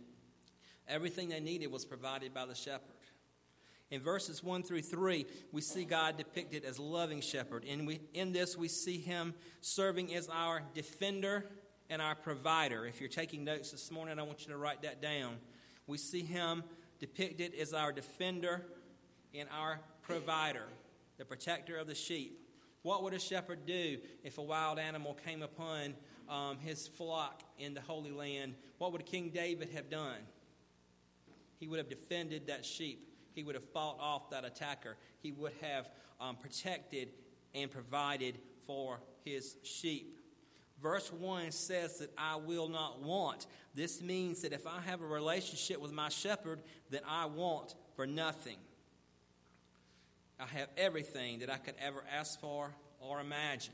everything 0.87 1.29
they 1.29 1.39
needed 1.39 1.71
was 1.71 1.85
provided 1.85 2.33
by 2.33 2.45
the 2.45 2.55
shepherd. 2.55 2.95
In 3.91 4.01
verses 4.01 4.43
1 4.43 4.63
through 4.63 4.83
3, 4.83 5.25
we 5.51 5.61
see 5.61 5.83
God 5.83 6.15
depicted 6.15 6.63
as 6.63 6.77
loving 6.77 7.21
shepherd. 7.21 7.65
And 7.67 7.87
we, 7.87 7.99
in 8.13 8.31
this, 8.31 8.55
we 8.55 8.67
see 8.67 8.99
him 8.99 9.33
serving 9.61 10.13
as 10.13 10.29
our 10.29 10.61
defender 10.75 11.45
and 11.89 12.01
our 12.01 12.13
provider. 12.13 12.85
If 12.85 12.99
you're 12.99 13.09
taking 13.09 13.43
notes 13.43 13.71
this 13.71 13.89
morning, 13.91 14.19
I 14.19 14.23
want 14.23 14.45
you 14.45 14.53
to 14.53 14.57
write 14.57 14.83
that 14.83 15.01
down. 15.01 15.37
We 15.87 15.97
see 15.97 16.21
him 16.21 16.63
depicted 16.99 17.55
as 17.55 17.73
our 17.73 17.91
defender 17.91 18.63
and 19.33 19.49
our 19.51 19.79
provider, 20.03 20.67
the 21.17 21.25
protector 21.25 21.75
of 21.77 21.87
the 21.87 21.95
sheep. 21.95 22.39
What 22.89 23.03
would 23.03 23.13
a 23.13 23.19
shepherd 23.19 23.67
do 23.67 23.99
if 24.23 24.39
a 24.39 24.41
wild 24.41 24.79
animal 24.79 25.15
came 25.23 25.43
upon 25.43 25.93
um, 26.27 26.57
his 26.57 26.87
flock 26.87 27.43
in 27.59 27.75
the 27.75 27.81
Holy 27.81 28.09
Land? 28.09 28.55
What 28.79 28.93
would 28.93 29.05
King 29.05 29.29
David 29.29 29.69
have 29.75 29.91
done? 29.91 30.17
He 31.59 31.67
would 31.67 31.77
have 31.77 31.87
defended 31.87 32.47
that 32.47 32.65
sheep. 32.65 33.07
He 33.35 33.43
would 33.43 33.53
have 33.53 33.63
fought 33.63 33.99
off 33.99 34.31
that 34.31 34.43
attacker. 34.43 34.97
He 35.21 35.31
would 35.31 35.51
have 35.61 35.87
um, 36.19 36.35
protected 36.37 37.09
and 37.53 37.69
provided 37.69 38.39
for 38.65 38.99
his 39.23 39.57
sheep. 39.61 40.17
Verse 40.81 41.13
1 41.13 41.51
says 41.51 41.99
that 41.99 42.11
I 42.17 42.37
will 42.37 42.69
not 42.69 43.03
want. 43.03 43.45
This 43.75 44.01
means 44.01 44.41
that 44.41 44.51
if 44.51 44.65
I 44.65 44.81
have 44.87 45.03
a 45.03 45.07
relationship 45.07 45.79
with 45.79 45.91
my 45.91 46.09
shepherd, 46.09 46.63
then 46.89 47.01
I 47.07 47.27
want 47.27 47.75
for 47.95 48.07
nothing. 48.07 48.57
I 50.39 50.45
have 50.57 50.69
everything 50.77 51.39
that 51.39 51.49
I 51.49 51.57
could 51.57 51.75
ever 51.79 52.03
ask 52.17 52.39
for 52.39 52.71
or 52.99 53.19
imagine. 53.19 53.73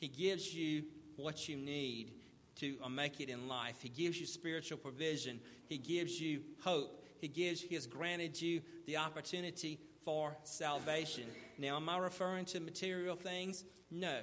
He 0.00 0.08
gives 0.08 0.52
you 0.52 0.84
what 1.16 1.48
you 1.48 1.56
need 1.56 2.12
to 2.56 2.76
uh, 2.82 2.88
make 2.88 3.20
it 3.20 3.28
in 3.28 3.48
life. 3.48 3.76
He 3.80 3.88
gives 3.88 4.20
you 4.20 4.26
spiritual 4.26 4.78
provision. 4.78 5.40
He 5.68 5.78
gives 5.78 6.20
you 6.20 6.42
hope. 6.62 7.04
He 7.20 7.28
gives 7.28 7.60
He 7.60 7.74
has 7.74 7.86
granted 7.86 8.40
you 8.40 8.62
the 8.86 8.96
opportunity 8.96 9.78
for 10.04 10.36
salvation. 10.44 11.24
Now, 11.58 11.76
am 11.76 11.88
I 11.88 11.98
referring 11.98 12.44
to 12.46 12.60
material 12.60 13.16
things? 13.16 13.64
No. 13.90 14.20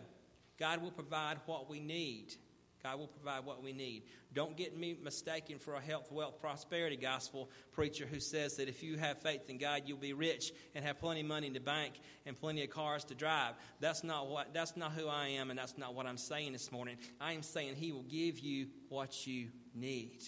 God 0.58 0.82
will 0.82 0.92
provide 0.92 1.38
what 1.46 1.70
we 1.70 1.80
need. 1.80 2.36
God 2.86 3.00
will 3.00 3.08
provide 3.08 3.46
what 3.46 3.64
we 3.64 3.74
need. 3.74 4.04
Don't 4.32 4.56
get 4.56 4.78
me 4.78 4.96
mistaken 5.02 5.58
for 5.58 5.74
a 5.74 5.82
health, 5.82 6.12
wealth, 6.12 6.40
prosperity 6.40 6.98
gospel 6.98 7.50
preacher 7.72 8.06
who 8.06 8.20
says 8.20 8.58
that 8.58 8.70
if 8.70 8.84
you 8.84 8.96
have 8.98 9.18
faith 9.18 9.50
in 9.50 9.58
God, 9.58 9.82
you'll 9.88 9.98
be 9.98 10.14
rich 10.14 10.52
and 10.76 10.86
have 10.86 11.00
plenty 11.00 11.22
of 11.22 11.26
money 11.26 11.48
in 11.48 11.54
the 11.54 11.60
bank 11.60 11.96
and 12.28 12.40
plenty 12.40 12.64
of 12.64 12.70
cars 12.70 13.04
to 13.06 13.16
drive. 13.16 13.56
That's 13.80 14.04
not 14.04 14.28
what 14.28 14.54
that's 14.54 14.78
not 14.78 14.92
who 14.92 15.08
I 15.08 15.30
am 15.30 15.50
and 15.50 15.58
that's 15.58 15.80
not 15.80 15.96
what 15.96 16.06
I'm 16.06 16.18
saying 16.18 16.52
this 16.52 16.72
morning. 16.72 16.98
I 17.20 17.34
am 17.34 17.42
saying 17.42 17.74
he 17.74 17.92
will 17.92 18.04
give 18.04 18.38
you 18.38 18.68
what 18.90 19.26
you 19.26 19.48
need. 19.74 20.24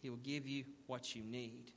He 0.00 0.08
will 0.08 0.18
give 0.18 0.46
you 0.46 0.62
what 0.86 1.16
you 1.16 1.24
need. 1.24 1.72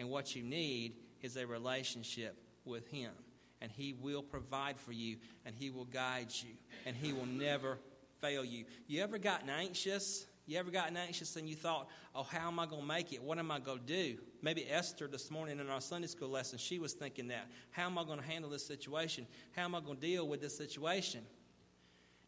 And 0.00 0.10
what 0.10 0.34
you 0.34 0.42
need 0.42 0.94
is 1.22 1.36
a 1.36 1.46
relationship 1.46 2.36
with 2.64 2.88
Him. 2.88 3.12
And 3.60 3.70
He 3.70 3.92
will 3.92 4.24
provide 4.24 4.80
for 4.80 4.90
you, 4.90 5.18
and 5.46 5.54
He 5.54 5.70
will 5.70 5.84
guide 5.84 6.32
you, 6.42 6.54
and 6.86 6.96
He 6.96 7.12
will 7.12 7.26
never 7.26 7.78
fail 8.20 8.44
you. 8.44 8.64
You 8.86 9.02
ever 9.02 9.18
gotten 9.18 9.50
anxious? 9.50 10.26
You 10.46 10.58
ever 10.58 10.70
gotten 10.70 10.96
anxious 10.96 11.36
and 11.36 11.48
you 11.48 11.54
thought, 11.54 11.88
oh, 12.14 12.24
how 12.24 12.48
am 12.48 12.58
I 12.58 12.66
going 12.66 12.82
to 12.82 12.88
make 12.88 13.12
it? 13.12 13.22
What 13.22 13.38
am 13.38 13.50
I 13.50 13.60
going 13.60 13.78
to 13.78 13.84
do? 13.84 14.18
Maybe 14.42 14.68
Esther 14.68 15.06
this 15.06 15.30
morning 15.30 15.60
in 15.60 15.68
our 15.68 15.80
Sunday 15.80 16.08
school 16.08 16.28
lesson, 16.28 16.58
she 16.58 16.78
was 16.78 16.92
thinking 16.92 17.28
that. 17.28 17.48
How 17.70 17.86
am 17.86 17.98
I 17.98 18.04
going 18.04 18.18
to 18.18 18.24
handle 18.24 18.50
this 18.50 18.66
situation? 18.66 19.26
How 19.54 19.64
am 19.64 19.74
I 19.74 19.80
going 19.80 19.96
to 19.96 20.00
deal 20.00 20.26
with 20.26 20.40
this 20.40 20.56
situation? 20.56 21.20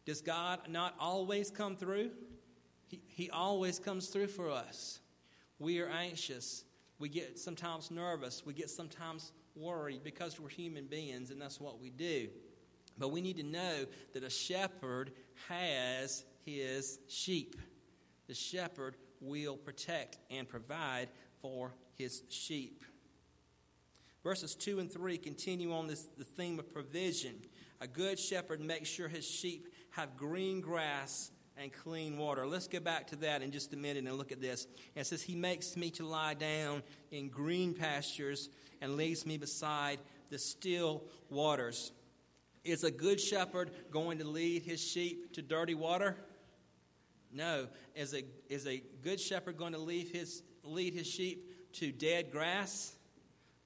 Does 0.05 0.21
God 0.21 0.59
not 0.69 0.95
always 0.99 1.51
come 1.51 1.75
through? 1.75 2.11
He, 2.87 3.01
he 3.07 3.29
always 3.29 3.79
comes 3.79 4.07
through 4.07 4.27
for 4.27 4.49
us. 4.49 4.99
We 5.59 5.79
are 5.79 5.89
anxious. 5.89 6.63
We 6.99 7.09
get 7.09 7.39
sometimes 7.39 7.91
nervous. 7.91 8.45
We 8.45 8.53
get 8.53 8.69
sometimes 8.69 9.31
worried 9.55 10.03
because 10.03 10.39
we're 10.39 10.49
human 10.49 10.85
beings 10.85 11.31
and 11.31 11.41
that's 11.41 11.59
what 11.59 11.79
we 11.81 11.89
do. 11.89 12.29
But 12.97 13.11
we 13.11 13.21
need 13.21 13.37
to 13.37 13.43
know 13.43 13.85
that 14.13 14.23
a 14.23 14.29
shepherd 14.29 15.11
has 15.47 16.23
his 16.45 16.99
sheep 17.07 17.55
the 18.27 18.33
shepherd 18.33 18.95
will 19.21 19.57
protect 19.57 20.17
and 20.29 20.47
provide 20.47 21.09
for 21.41 21.73
his 21.95 22.23
sheep. 22.29 22.83
Verses 24.23 24.55
2 24.55 24.79
and 24.79 24.91
3 24.91 25.17
continue 25.17 25.73
on 25.73 25.87
this 25.87 26.07
the 26.17 26.23
theme 26.23 26.59
of 26.59 26.73
provision. 26.73 27.35
A 27.81 27.87
good 27.87 28.17
shepherd 28.17 28.61
makes 28.61 28.89
sure 28.89 29.07
his 29.07 29.25
sheep 29.25 29.67
have 29.91 30.15
green 30.15 30.61
grass 30.61 31.31
and 31.57 31.71
clean 31.71 32.17
water. 32.17 32.47
Let's 32.47 32.67
go 32.67 32.79
back 32.79 33.07
to 33.07 33.15
that 33.17 33.41
in 33.41 33.51
just 33.51 33.73
a 33.73 33.77
minute 33.77 34.05
and 34.05 34.17
look 34.17 34.31
at 34.31 34.41
this. 34.41 34.65
It 34.95 35.05
says, 35.05 35.21
He 35.21 35.35
makes 35.35 35.75
me 35.75 35.91
to 35.91 36.05
lie 36.05 36.33
down 36.33 36.81
in 37.11 37.27
green 37.27 37.73
pastures 37.73 38.49
and 38.81 38.95
leads 38.95 39.25
me 39.25 39.37
beside 39.37 39.99
the 40.29 40.39
still 40.39 41.03
waters. 41.29 41.91
Is 42.63 42.83
a 42.83 42.91
good 42.91 43.19
shepherd 43.19 43.71
going 43.91 44.19
to 44.19 44.25
lead 44.25 44.63
his 44.63 44.81
sheep 44.81 45.33
to 45.33 45.41
dirty 45.41 45.75
water? 45.75 46.15
No. 47.31 47.67
Is 47.95 48.13
a, 48.13 48.23
is 48.49 48.67
a 48.67 48.81
good 49.03 49.19
shepherd 49.19 49.57
going 49.57 49.73
to 49.73 49.79
leave 49.79 50.11
his, 50.11 50.43
lead 50.63 50.93
his 50.93 51.07
sheep 51.07 51.73
to 51.73 51.91
dead 51.91 52.31
grass? 52.31 52.95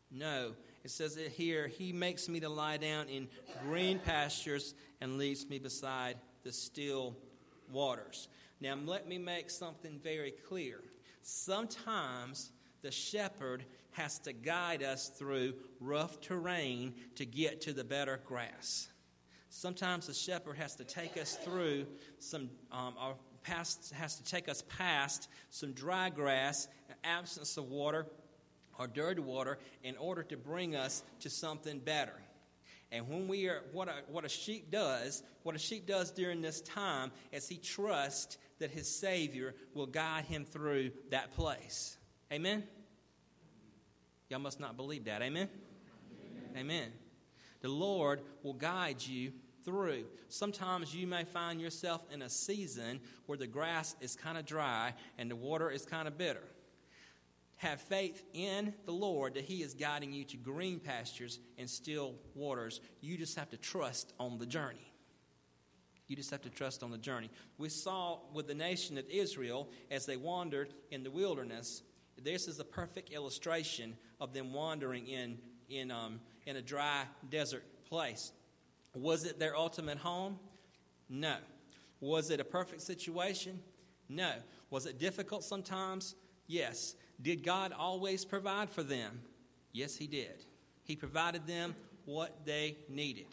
No. 0.09 0.53
It 0.83 0.91
says 0.91 1.17
it 1.17 1.31
here, 1.31 1.67
He 1.67 1.91
makes 1.91 2.29
me 2.29 2.39
to 2.39 2.49
lie 2.49 2.77
down 2.77 3.07
in 3.09 3.27
green 3.63 3.99
pastures 3.99 4.73
and 5.01 5.17
leads 5.17 5.47
me 5.47 5.59
beside 5.59 6.17
the 6.43 6.51
still 6.51 7.17
waters. 7.71 8.29
Now, 8.59 8.75
let 8.75 9.07
me 9.07 9.17
make 9.17 9.49
something 9.49 9.99
very 10.01 10.31
clear. 10.31 10.81
Sometimes 11.21 12.51
the 12.81 12.91
shepherd 12.91 13.65
has 13.97 14.19
to 14.19 14.31
guide 14.31 14.83
us 14.83 15.09
through 15.09 15.53
rough 15.79 16.21
terrain 16.21 16.93
to 17.15 17.25
get 17.25 17.61
to 17.61 17.73
the 17.73 17.83
better 17.83 18.19
grass. 18.25 18.87
Sometimes 19.49 20.07
the 20.07 20.13
shepherd 20.13 20.57
has 20.57 20.75
to 20.75 20.83
take 20.83 21.17
us 21.17 21.35
through 21.43 21.87
some 22.19 22.49
um, 22.71 22.93
past, 23.41 23.91
has 23.93 24.15
to 24.17 24.23
take 24.23 24.47
us 24.47 24.63
past 24.77 25.29
some 25.49 25.73
dry 25.73 26.09
grass, 26.11 26.67
absence 27.03 27.57
of 27.57 27.69
water, 27.69 28.05
or 28.77 28.87
dirty 28.87 29.21
water 29.21 29.57
in 29.83 29.97
order 29.97 30.21
to 30.21 30.37
bring 30.37 30.75
us 30.75 31.01
to 31.21 31.29
something 31.29 31.79
better. 31.79 32.13
And 32.91 33.09
when 33.09 33.27
we 33.27 33.49
are, 33.49 33.63
what 33.73 33.87
a, 33.87 33.95
what 34.09 34.23
a 34.25 34.29
sheep 34.29 34.69
does, 34.69 35.23
what 35.41 35.55
a 35.55 35.59
sheep 35.59 35.87
does 35.87 36.11
during 36.11 36.41
this 36.41 36.61
time 36.61 37.11
is 37.31 37.49
he 37.49 37.57
trusts 37.57 38.37
that 38.59 38.69
his 38.69 38.87
Savior 38.87 39.55
will 39.73 39.87
guide 39.87 40.25
him 40.25 40.45
through 40.45 40.91
that 41.09 41.33
place. 41.35 41.97
Amen? 42.31 42.63
Y'all 44.29 44.39
must 44.39 44.59
not 44.59 44.75
believe 44.75 45.05
that. 45.05 45.21
Amen? 45.21 45.49
Amen. 46.55 46.57
Amen. 46.57 46.91
The 47.61 47.69
Lord 47.69 48.21
will 48.43 48.53
guide 48.53 49.01
you 49.01 49.31
through. 49.63 50.05
Sometimes 50.29 50.93
you 50.95 51.07
may 51.07 51.23
find 51.23 51.59
yourself 51.59 52.01
in 52.11 52.21
a 52.21 52.29
season 52.29 52.99
where 53.25 53.37
the 53.37 53.47
grass 53.47 53.95
is 54.01 54.15
kind 54.15 54.37
of 54.37 54.45
dry 54.45 54.93
and 55.17 55.29
the 55.29 55.35
water 55.35 55.69
is 55.69 55.85
kind 55.85 56.07
of 56.07 56.17
bitter. 56.17 56.43
Have 57.57 57.81
faith 57.81 58.23
in 58.33 58.73
the 58.85 58.91
Lord 58.91 59.33
that 59.33 59.43
He 59.43 59.63
is 59.63 59.73
guiding 59.73 60.13
you 60.13 60.23
to 60.25 60.37
green 60.37 60.79
pastures 60.79 61.39
and 61.57 61.69
still 61.69 62.15
waters. 62.35 62.81
You 63.01 63.17
just 63.17 63.35
have 63.37 63.49
to 63.49 63.57
trust 63.57 64.13
on 64.19 64.37
the 64.37 64.45
journey. 64.45 64.91
You 66.07 66.15
just 66.15 66.31
have 66.31 66.43
to 66.43 66.49
trust 66.49 66.83
on 66.83 66.91
the 66.91 66.97
journey. 66.97 67.29
We 67.57 67.69
saw 67.69 68.19
with 68.33 68.47
the 68.47 68.53
nation 68.53 68.97
of 68.97 69.09
Israel 69.09 69.69
as 69.91 70.05
they 70.05 70.15
wandered 70.15 70.73
in 70.91 71.03
the 71.03 71.11
wilderness, 71.11 71.81
this 72.23 72.47
is 72.47 72.59
a 72.59 72.63
perfect 72.65 73.11
illustration 73.11 73.95
of 74.19 74.33
them 74.33 74.53
wandering 74.53 75.07
in, 75.07 75.37
in, 75.69 75.91
um, 75.91 76.19
in 76.45 76.55
a 76.55 76.61
dry 76.61 77.03
desert 77.29 77.63
place. 77.87 78.31
Was 78.95 79.25
it 79.25 79.39
their 79.39 79.55
ultimate 79.55 79.97
home? 79.97 80.39
No. 81.09 81.37
Was 81.99 82.29
it 82.29 82.39
a 82.39 82.43
perfect 82.43 82.81
situation? 82.81 83.59
No. 84.09 84.33
Was 84.69 84.85
it 84.85 84.99
difficult 84.99 85.43
sometimes? 85.43 86.15
Yes. 86.47 86.95
Did 87.21 87.43
God 87.43 87.73
always 87.77 88.25
provide 88.25 88.69
for 88.69 88.83
them? 88.83 89.21
Yes, 89.71 89.95
He 89.95 90.07
did. 90.07 90.45
He 90.83 90.95
provided 90.95 91.45
them 91.45 91.75
what 92.05 92.45
they 92.45 92.77
needed. 92.89 93.27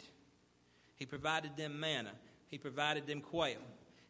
He 0.95 1.05
provided 1.05 1.55
them 1.57 1.79
manna. 1.79 2.11
He 2.47 2.57
provided 2.57 3.07
them 3.07 3.21
quail. 3.21 3.59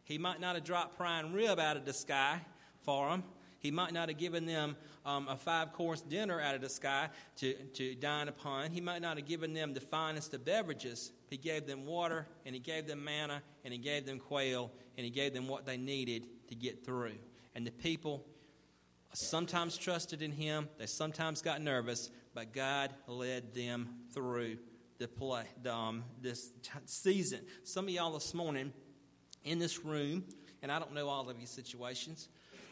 He 0.04 0.18
might 0.18 0.40
not 0.40 0.54
have 0.54 0.64
dropped 0.64 0.96
prime 0.96 1.32
rib 1.32 1.58
out 1.58 1.76
of 1.76 1.84
the 1.84 1.92
sky 1.92 2.40
for 2.82 3.10
them. 3.10 3.24
He 3.58 3.70
might 3.70 3.92
not 3.92 4.08
have 4.08 4.18
given 4.18 4.46
them 4.46 4.76
um, 5.04 5.28
a 5.28 5.36
five 5.36 5.72
course 5.72 6.00
dinner 6.00 6.40
out 6.40 6.54
of 6.54 6.60
the 6.60 6.68
sky 6.68 7.08
to, 7.36 7.54
to 7.54 7.94
dine 7.94 8.28
upon. 8.28 8.70
He 8.70 8.80
might 8.80 9.02
not 9.02 9.16
have 9.16 9.26
given 9.26 9.54
them 9.54 9.74
the 9.74 9.80
finest 9.80 10.34
of 10.34 10.44
beverages. 10.44 11.12
He 11.30 11.36
gave 11.36 11.66
them 11.66 11.86
water, 11.86 12.26
and 12.44 12.54
He 12.54 12.60
gave 12.60 12.86
them 12.86 13.04
manna, 13.04 13.42
and 13.64 13.72
He 13.72 13.78
gave 13.78 14.06
them 14.06 14.18
quail, 14.18 14.70
and 14.96 15.04
He 15.04 15.10
gave 15.10 15.32
them 15.32 15.48
what 15.48 15.66
they 15.66 15.76
needed 15.76 16.26
to 16.48 16.54
get 16.54 16.84
through. 16.84 17.14
And 17.54 17.66
the 17.66 17.72
people 17.72 18.24
sometimes 19.14 19.78
trusted 19.78 20.22
in 20.22 20.32
Him, 20.32 20.68
they 20.78 20.86
sometimes 20.86 21.40
got 21.40 21.60
nervous, 21.62 22.10
but 22.34 22.52
God 22.52 22.90
led 23.06 23.54
them 23.54 23.88
through 24.12 24.58
the 24.98 25.08
play, 25.08 25.44
the, 25.62 25.74
um, 25.74 26.04
this 26.20 26.50
t- 26.62 26.70
season. 26.86 27.40
Some 27.64 27.86
of 27.86 27.90
y'all 27.90 28.12
this 28.12 28.34
morning 28.34 28.72
in 29.44 29.58
this 29.58 29.84
room, 29.84 30.24
and 30.62 30.72
I 30.72 30.78
don't 30.78 30.94
know 30.94 31.08
all 31.08 31.28
of 31.30 31.38
your 31.38 31.46
situations, 31.46 32.28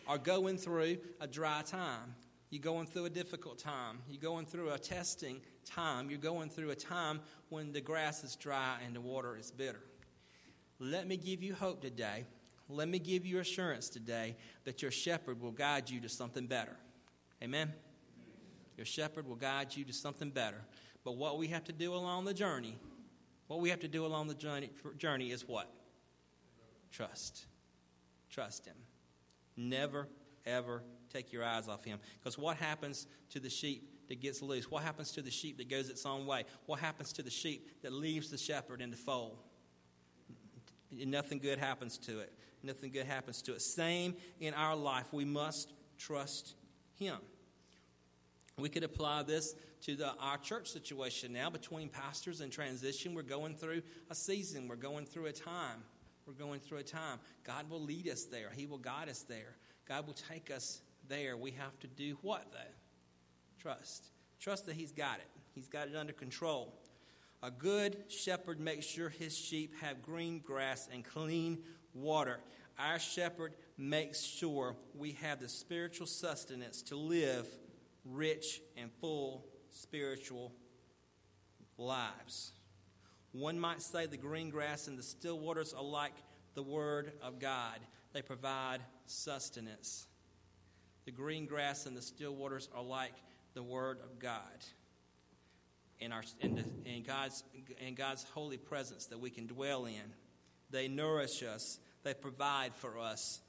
are 0.06 0.18
going 0.18 0.58
through 0.58 0.98
a 1.20 1.26
dry 1.26 1.62
time. 1.62 2.14
You're 2.50 2.62
going 2.62 2.86
through 2.86 3.06
a 3.06 3.10
difficult 3.10 3.58
time. 3.58 3.98
You're 4.08 4.20
going 4.20 4.46
through 4.46 4.70
a 4.70 4.78
testing 4.78 5.40
time. 5.64 6.08
You're 6.08 6.18
going 6.18 6.48
through 6.48 6.70
a 6.70 6.76
time 6.76 7.20
when 7.48 7.72
the 7.72 7.80
grass 7.80 8.22
is 8.22 8.36
dry 8.36 8.76
and 8.84 8.94
the 8.94 9.00
water 9.00 9.36
is 9.36 9.50
bitter. 9.50 9.80
Let 10.78 11.06
me 11.08 11.16
give 11.16 11.42
you 11.42 11.54
hope 11.54 11.80
today. 11.80 12.26
Let 12.68 12.88
me 12.88 12.98
give 12.98 13.26
you 13.26 13.40
assurance 13.40 13.88
today 13.88 14.36
that 14.64 14.82
your 14.82 14.90
shepherd 14.90 15.40
will 15.40 15.50
guide 15.50 15.90
you 15.90 16.00
to 16.00 16.08
something 16.08 16.46
better. 16.46 16.76
Amen? 17.42 17.72
Your 18.76 18.86
shepherd 18.86 19.26
will 19.26 19.36
guide 19.36 19.76
you 19.76 19.84
to 19.84 19.92
something 19.92 20.30
better. 20.30 20.60
But 21.04 21.16
what 21.16 21.38
we 21.38 21.48
have 21.48 21.64
to 21.64 21.72
do 21.72 21.94
along 21.94 22.24
the 22.24 22.34
journey, 22.34 22.78
what 23.46 23.60
we 23.60 23.68
have 23.70 23.80
to 23.80 23.88
do 23.88 24.06
along 24.06 24.28
the 24.28 24.34
journey, 24.34 24.70
journey 24.96 25.30
is 25.30 25.46
what? 25.46 25.70
Trust. 26.90 27.46
Trust 28.30 28.66
Him. 28.66 28.76
Never, 29.56 30.08
ever 30.46 30.82
take 31.12 31.32
your 31.32 31.44
eyes 31.44 31.68
off 31.68 31.84
him. 31.84 31.98
Because 32.18 32.36
what 32.36 32.56
happens 32.56 33.06
to 33.30 33.40
the 33.40 33.50
sheep 33.50 34.08
that 34.08 34.20
gets 34.20 34.42
loose? 34.42 34.70
What 34.70 34.82
happens 34.82 35.12
to 35.12 35.22
the 35.22 35.30
sheep 35.30 35.58
that 35.58 35.70
goes 35.70 35.88
its 35.88 36.04
own 36.04 36.26
way? 36.26 36.44
What 36.66 36.80
happens 36.80 37.12
to 37.14 37.22
the 37.22 37.30
sheep 37.30 37.82
that 37.82 37.92
leaves 37.92 38.30
the 38.30 38.38
shepherd 38.38 38.80
in 38.80 38.90
the 38.90 38.96
fold? 38.96 39.38
Nothing 40.90 41.38
good 41.38 41.58
happens 41.58 41.98
to 41.98 42.20
it. 42.20 42.32
Nothing 42.62 42.92
good 42.92 43.06
happens 43.06 43.42
to 43.42 43.52
it. 43.52 43.62
Same 43.62 44.16
in 44.40 44.54
our 44.54 44.76
life. 44.76 45.12
We 45.12 45.24
must 45.24 45.72
trust 45.98 46.54
him. 46.96 47.16
We 48.56 48.68
could 48.68 48.84
apply 48.84 49.24
this 49.24 49.54
to 49.82 49.96
the, 49.96 50.14
our 50.20 50.38
church 50.38 50.70
situation 50.70 51.32
now 51.32 51.50
between 51.50 51.88
pastors 51.88 52.40
and 52.40 52.52
transition. 52.52 53.14
We're 53.14 53.22
going 53.22 53.56
through 53.56 53.82
a 54.10 54.14
season, 54.14 54.68
we're 54.68 54.76
going 54.76 55.06
through 55.06 55.26
a 55.26 55.32
time. 55.32 55.82
We're 56.26 56.34
going 56.34 56.60
through 56.60 56.78
a 56.78 56.84
time. 56.84 57.18
God 57.44 57.68
will 57.68 57.82
lead 57.82 58.08
us 58.08 58.24
there, 58.24 58.50
He 58.54 58.66
will 58.66 58.78
guide 58.78 59.08
us 59.08 59.22
there. 59.22 59.56
God 59.86 60.06
will 60.06 60.16
take 60.30 60.50
us 60.50 60.80
there. 61.08 61.36
We 61.36 61.50
have 61.52 61.78
to 61.80 61.86
do 61.86 62.16
what, 62.22 62.50
though? 62.52 62.58
Trust. 63.60 64.06
Trust 64.40 64.66
that 64.66 64.76
He's 64.76 64.92
got 64.92 65.18
it, 65.18 65.28
He's 65.54 65.68
got 65.68 65.88
it 65.88 65.96
under 65.96 66.12
control. 66.12 66.74
A 67.44 67.50
good 67.50 68.04
shepherd 68.08 68.58
makes 68.58 68.86
sure 68.86 69.10
his 69.10 69.36
sheep 69.36 69.74
have 69.82 70.00
green 70.00 70.38
grass 70.38 70.88
and 70.90 71.04
clean 71.04 71.58
water. 71.92 72.40
Our 72.78 72.98
shepherd 72.98 73.52
makes 73.76 74.22
sure 74.22 74.76
we 74.94 75.12
have 75.20 75.40
the 75.40 75.48
spiritual 75.50 76.06
sustenance 76.06 76.80
to 76.84 76.96
live 76.96 77.46
rich 78.06 78.62
and 78.78 78.90
full 78.90 79.44
spiritual 79.70 80.52
lives. 81.76 82.52
One 83.34 83.58
might 83.58 83.82
say 83.82 84.06
the 84.06 84.16
green 84.16 84.48
grass 84.48 84.86
and 84.86 84.96
the 84.96 85.02
still 85.02 85.40
waters 85.40 85.74
are 85.76 85.82
like 85.82 86.14
the 86.54 86.62
Word 86.62 87.12
of 87.20 87.40
God, 87.40 87.78
they 88.12 88.22
provide 88.22 88.78
sustenance. 89.06 90.06
The 91.04 91.10
green 91.10 91.46
grass 91.46 91.84
and 91.84 91.96
the 91.96 92.02
still 92.02 92.32
waters 92.32 92.68
are 92.74 92.82
like 92.82 93.12
the 93.54 93.62
Word 93.62 93.98
of 94.04 94.20
God. 94.20 94.40
In, 95.98 96.12
our, 96.12 96.22
in, 96.40 96.54
the, 96.54 96.64
in, 96.88 97.02
God's, 97.02 97.42
in 97.80 97.94
God's 97.94 98.22
holy 98.22 98.56
presence 98.56 99.06
that 99.06 99.18
we 99.18 99.30
can 99.30 99.46
dwell 99.48 99.86
in. 99.86 100.14
They 100.70 100.86
nourish 100.86 101.42
us, 101.42 101.80
they 102.04 102.14
provide 102.14 102.74
for 102.76 102.98
us, 103.00 103.40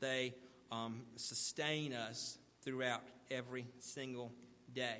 they 0.00 0.34
um, 0.70 1.02
sustain 1.16 1.94
us 1.94 2.36
throughout 2.62 3.02
every 3.30 3.66
single 3.78 4.32
day. 4.74 4.98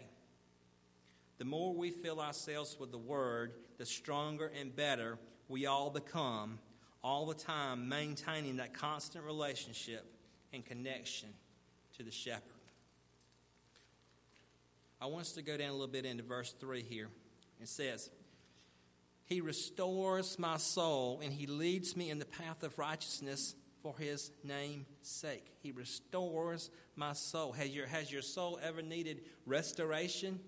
The 1.39 1.45
more 1.45 1.75
we 1.75 1.91
fill 1.91 2.21
ourselves 2.21 2.77
with 2.81 2.91
the 2.91 2.99
Word, 2.99 3.53
the 3.81 3.87
stronger 3.87 4.53
and 4.61 4.77
better 4.77 5.17
we 5.49 5.65
all 5.65 5.89
become, 5.89 6.59
all 7.03 7.25
the 7.25 7.35
time 7.35 7.89
maintaining 7.89 8.59
that 8.59 8.75
constant 8.75 9.25
relationship 9.25 10.05
and 10.53 10.67
connection 10.67 11.31
to 11.97 12.03
the 12.03 12.11
shepherd. 12.11 12.43
I 15.01 15.07
want 15.07 15.23
us 15.23 15.33
to 15.33 15.43
go 15.43 15.57
down 15.57 15.71
a 15.71 15.73
little 15.73 15.87
bit 15.87 16.05
into 16.05 16.23
verse 16.23 16.55
3 16.61 16.83
here. 16.83 17.09
It 17.59 17.69
says, 17.69 18.11
He 19.25 19.41
restores 19.41 20.39
my 20.39 20.59
soul, 20.59 21.23
and 21.25 21.33
He 21.33 21.47
leads 21.47 21.97
me 21.97 22.11
in 22.11 22.19
the 22.19 22.27
path 22.27 22.63
of 22.63 22.79
righteousness 22.79 23.55
for 23.83 23.95
His 23.99 24.31
name's 24.45 24.85
sake. 25.01 25.47
He 25.63 25.73
restores 25.73 26.69
my 26.97 27.15
soul. 27.15 27.53
Has 27.53 27.71
your, 27.71 27.87
has 27.87 28.13
your 28.13 28.21
soul 28.21 28.61
ever 28.63 28.83
needed 28.83 29.23
restoration? 29.47 30.39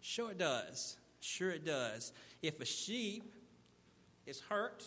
Sure, 0.00 0.30
it 0.30 0.38
does. 0.38 0.96
Sure, 1.26 1.50
it 1.50 1.64
does. 1.64 2.12
If 2.40 2.60
a 2.60 2.64
sheep 2.64 3.34
is 4.26 4.40
hurt, 4.48 4.84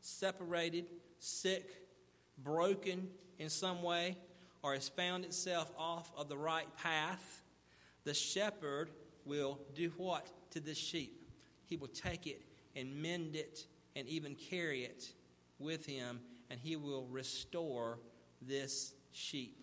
separated, 0.00 0.86
sick, 1.20 1.70
broken 2.42 3.08
in 3.38 3.48
some 3.48 3.80
way, 3.80 4.16
or 4.64 4.74
has 4.74 4.88
found 4.88 5.24
itself 5.24 5.70
off 5.78 6.10
of 6.16 6.28
the 6.28 6.36
right 6.36 6.66
path, 6.76 7.42
the 8.02 8.12
shepherd 8.12 8.90
will 9.24 9.60
do 9.76 9.92
what 9.96 10.26
to 10.50 10.60
this 10.60 10.76
sheep? 10.76 11.30
He 11.66 11.76
will 11.76 11.88
take 11.88 12.26
it 12.26 12.42
and 12.74 13.00
mend 13.00 13.36
it 13.36 13.64
and 13.94 14.08
even 14.08 14.34
carry 14.34 14.82
it 14.82 15.12
with 15.60 15.86
him, 15.86 16.18
and 16.50 16.58
he 16.58 16.74
will 16.74 17.06
restore 17.06 18.00
this 18.42 18.92
sheep. 19.12 19.62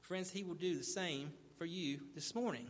Friends, 0.00 0.30
he 0.30 0.44
will 0.44 0.54
do 0.54 0.78
the 0.78 0.82
same 0.82 1.30
for 1.58 1.66
you 1.66 2.00
this 2.14 2.34
morning. 2.34 2.66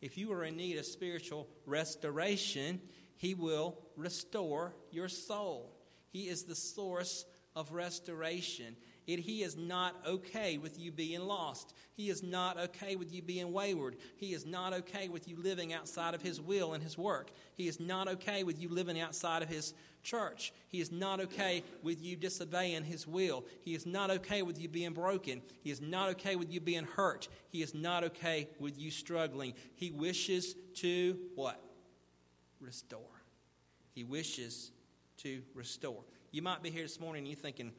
If 0.00 0.16
you 0.16 0.32
are 0.32 0.44
in 0.44 0.56
need 0.56 0.78
of 0.78 0.86
spiritual 0.86 1.48
restoration, 1.66 2.80
he 3.16 3.34
will 3.34 3.78
restore 3.96 4.74
your 4.90 5.08
soul. 5.08 5.76
He 6.10 6.28
is 6.28 6.44
the 6.44 6.54
source 6.54 7.24
of 7.56 7.72
restoration. 7.72 8.76
It, 9.08 9.20
he 9.20 9.42
is 9.42 9.56
not 9.56 9.96
okay 10.06 10.58
with 10.58 10.78
you 10.78 10.92
being 10.92 11.22
lost. 11.22 11.72
He 11.94 12.10
is 12.10 12.22
not 12.22 12.58
okay 12.58 12.94
with 12.94 13.10
you 13.10 13.22
being 13.22 13.54
wayward. 13.54 13.96
He 14.18 14.34
is 14.34 14.44
not 14.44 14.74
okay 14.74 15.08
with 15.08 15.26
you 15.26 15.36
living 15.42 15.72
outside 15.72 16.12
of 16.12 16.20
His 16.20 16.42
will 16.42 16.74
and 16.74 16.82
His 16.82 16.98
work. 16.98 17.30
He 17.54 17.68
is 17.68 17.80
not 17.80 18.06
okay 18.06 18.44
with 18.44 18.60
you 18.60 18.68
living 18.68 19.00
outside 19.00 19.42
of 19.42 19.48
His 19.48 19.72
church. 20.02 20.52
He 20.68 20.82
is 20.82 20.92
not 20.92 21.20
okay 21.20 21.64
with 21.82 22.02
you 22.02 22.16
disobeying 22.16 22.84
His 22.84 23.06
will. 23.06 23.46
He 23.62 23.74
is 23.74 23.86
not 23.86 24.10
okay 24.10 24.42
with 24.42 24.60
you 24.60 24.68
being 24.68 24.92
broken. 24.92 25.40
He 25.62 25.70
is 25.70 25.80
not 25.80 26.10
okay 26.10 26.36
with 26.36 26.52
you 26.52 26.60
being 26.60 26.84
hurt. 26.84 27.28
He 27.48 27.62
is 27.62 27.74
not 27.74 28.04
okay 28.04 28.50
with 28.60 28.78
you 28.78 28.90
struggling. 28.90 29.54
He 29.74 29.90
wishes 29.90 30.54
to 30.74 31.16
what? 31.34 31.58
Restore. 32.60 33.00
He 33.94 34.04
wishes 34.04 34.70
to 35.22 35.40
restore. 35.54 36.04
You 36.30 36.42
might 36.42 36.62
be 36.62 36.68
here 36.68 36.82
this 36.82 37.00
morning 37.00 37.20
and 37.20 37.28
you're 37.28 37.40
thinking, 37.40 37.72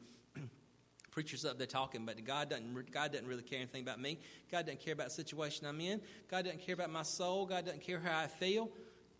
preachers 1.10 1.44
up 1.44 1.58
there 1.58 1.66
talking, 1.66 2.06
but 2.06 2.22
God 2.24 2.50
doesn't, 2.50 2.92
God 2.92 3.12
doesn't 3.12 3.26
really 3.26 3.42
care 3.42 3.58
anything 3.58 3.82
about 3.82 4.00
me. 4.00 4.18
God 4.50 4.66
doesn't 4.66 4.80
care 4.80 4.94
about 4.94 5.08
the 5.08 5.14
situation 5.14 5.66
I'm 5.66 5.80
in. 5.80 6.00
God 6.30 6.44
doesn't 6.44 6.64
care 6.64 6.74
about 6.74 6.90
my 6.90 7.02
soul. 7.02 7.46
God 7.46 7.64
doesn't 7.64 7.82
care 7.82 8.00
how 8.00 8.20
I 8.20 8.26
feel. 8.26 8.68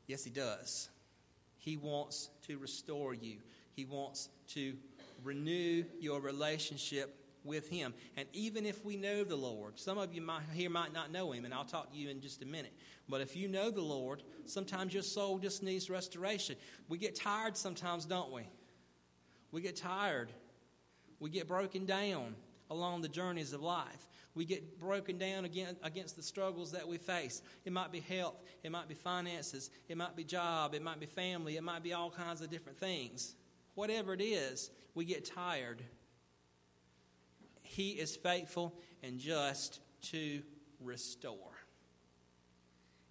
Yes, 0.06 0.24
He 0.24 0.30
does. 0.30 0.88
He 1.58 1.76
wants 1.76 2.30
to 2.46 2.58
restore 2.58 3.14
you, 3.14 3.38
He 3.74 3.84
wants 3.84 4.28
to 4.54 4.74
renew 5.22 5.84
your 6.00 6.20
relationship 6.20 7.16
with 7.44 7.68
Him. 7.68 7.94
And 8.16 8.28
even 8.32 8.66
if 8.66 8.84
we 8.84 8.96
know 8.96 9.24
the 9.24 9.36
Lord, 9.36 9.78
some 9.78 9.98
of 9.98 10.14
you 10.14 10.20
might, 10.22 10.42
here 10.52 10.70
might 10.70 10.92
not 10.92 11.10
know 11.10 11.32
Him, 11.32 11.44
and 11.44 11.54
I'll 11.54 11.64
talk 11.64 11.90
to 11.92 11.98
you 11.98 12.10
in 12.10 12.20
just 12.20 12.42
a 12.42 12.46
minute. 12.46 12.72
But 13.08 13.20
if 13.20 13.36
you 13.36 13.48
know 13.48 13.70
the 13.70 13.82
Lord, 13.82 14.22
sometimes 14.46 14.94
your 14.94 15.02
soul 15.02 15.38
just 15.38 15.62
needs 15.62 15.90
restoration. 15.90 16.56
We 16.88 16.98
get 16.98 17.14
tired 17.14 17.56
sometimes, 17.56 18.04
don't 18.04 18.32
we? 18.32 18.42
We 19.52 19.62
get 19.62 19.76
tired 19.76 20.30
we 21.20 21.30
get 21.30 21.46
broken 21.46 21.86
down 21.86 22.34
along 22.70 23.02
the 23.02 23.08
journeys 23.08 23.52
of 23.52 23.62
life. 23.62 24.06
We 24.34 24.44
get 24.44 24.78
broken 24.78 25.18
down 25.18 25.44
again 25.44 25.76
against 25.82 26.16
the 26.16 26.22
struggles 26.22 26.72
that 26.72 26.86
we 26.86 26.98
face. 26.98 27.42
It 27.64 27.72
might 27.72 27.92
be 27.92 28.00
health, 28.00 28.40
it 28.62 28.70
might 28.70 28.88
be 28.88 28.94
finances, 28.94 29.70
it 29.88 29.96
might 29.96 30.16
be 30.16 30.24
job, 30.24 30.74
it 30.74 30.82
might 30.82 31.00
be 31.00 31.06
family, 31.06 31.56
it 31.56 31.62
might 31.62 31.82
be 31.82 31.92
all 31.92 32.10
kinds 32.10 32.40
of 32.40 32.50
different 32.50 32.78
things. 32.78 33.34
Whatever 33.74 34.14
it 34.14 34.22
is, 34.22 34.70
we 34.94 35.04
get 35.04 35.24
tired. 35.24 35.82
He 37.62 37.90
is 37.90 38.16
faithful 38.16 38.74
and 39.02 39.18
just 39.18 39.80
to 40.10 40.42
restore. 40.80 41.36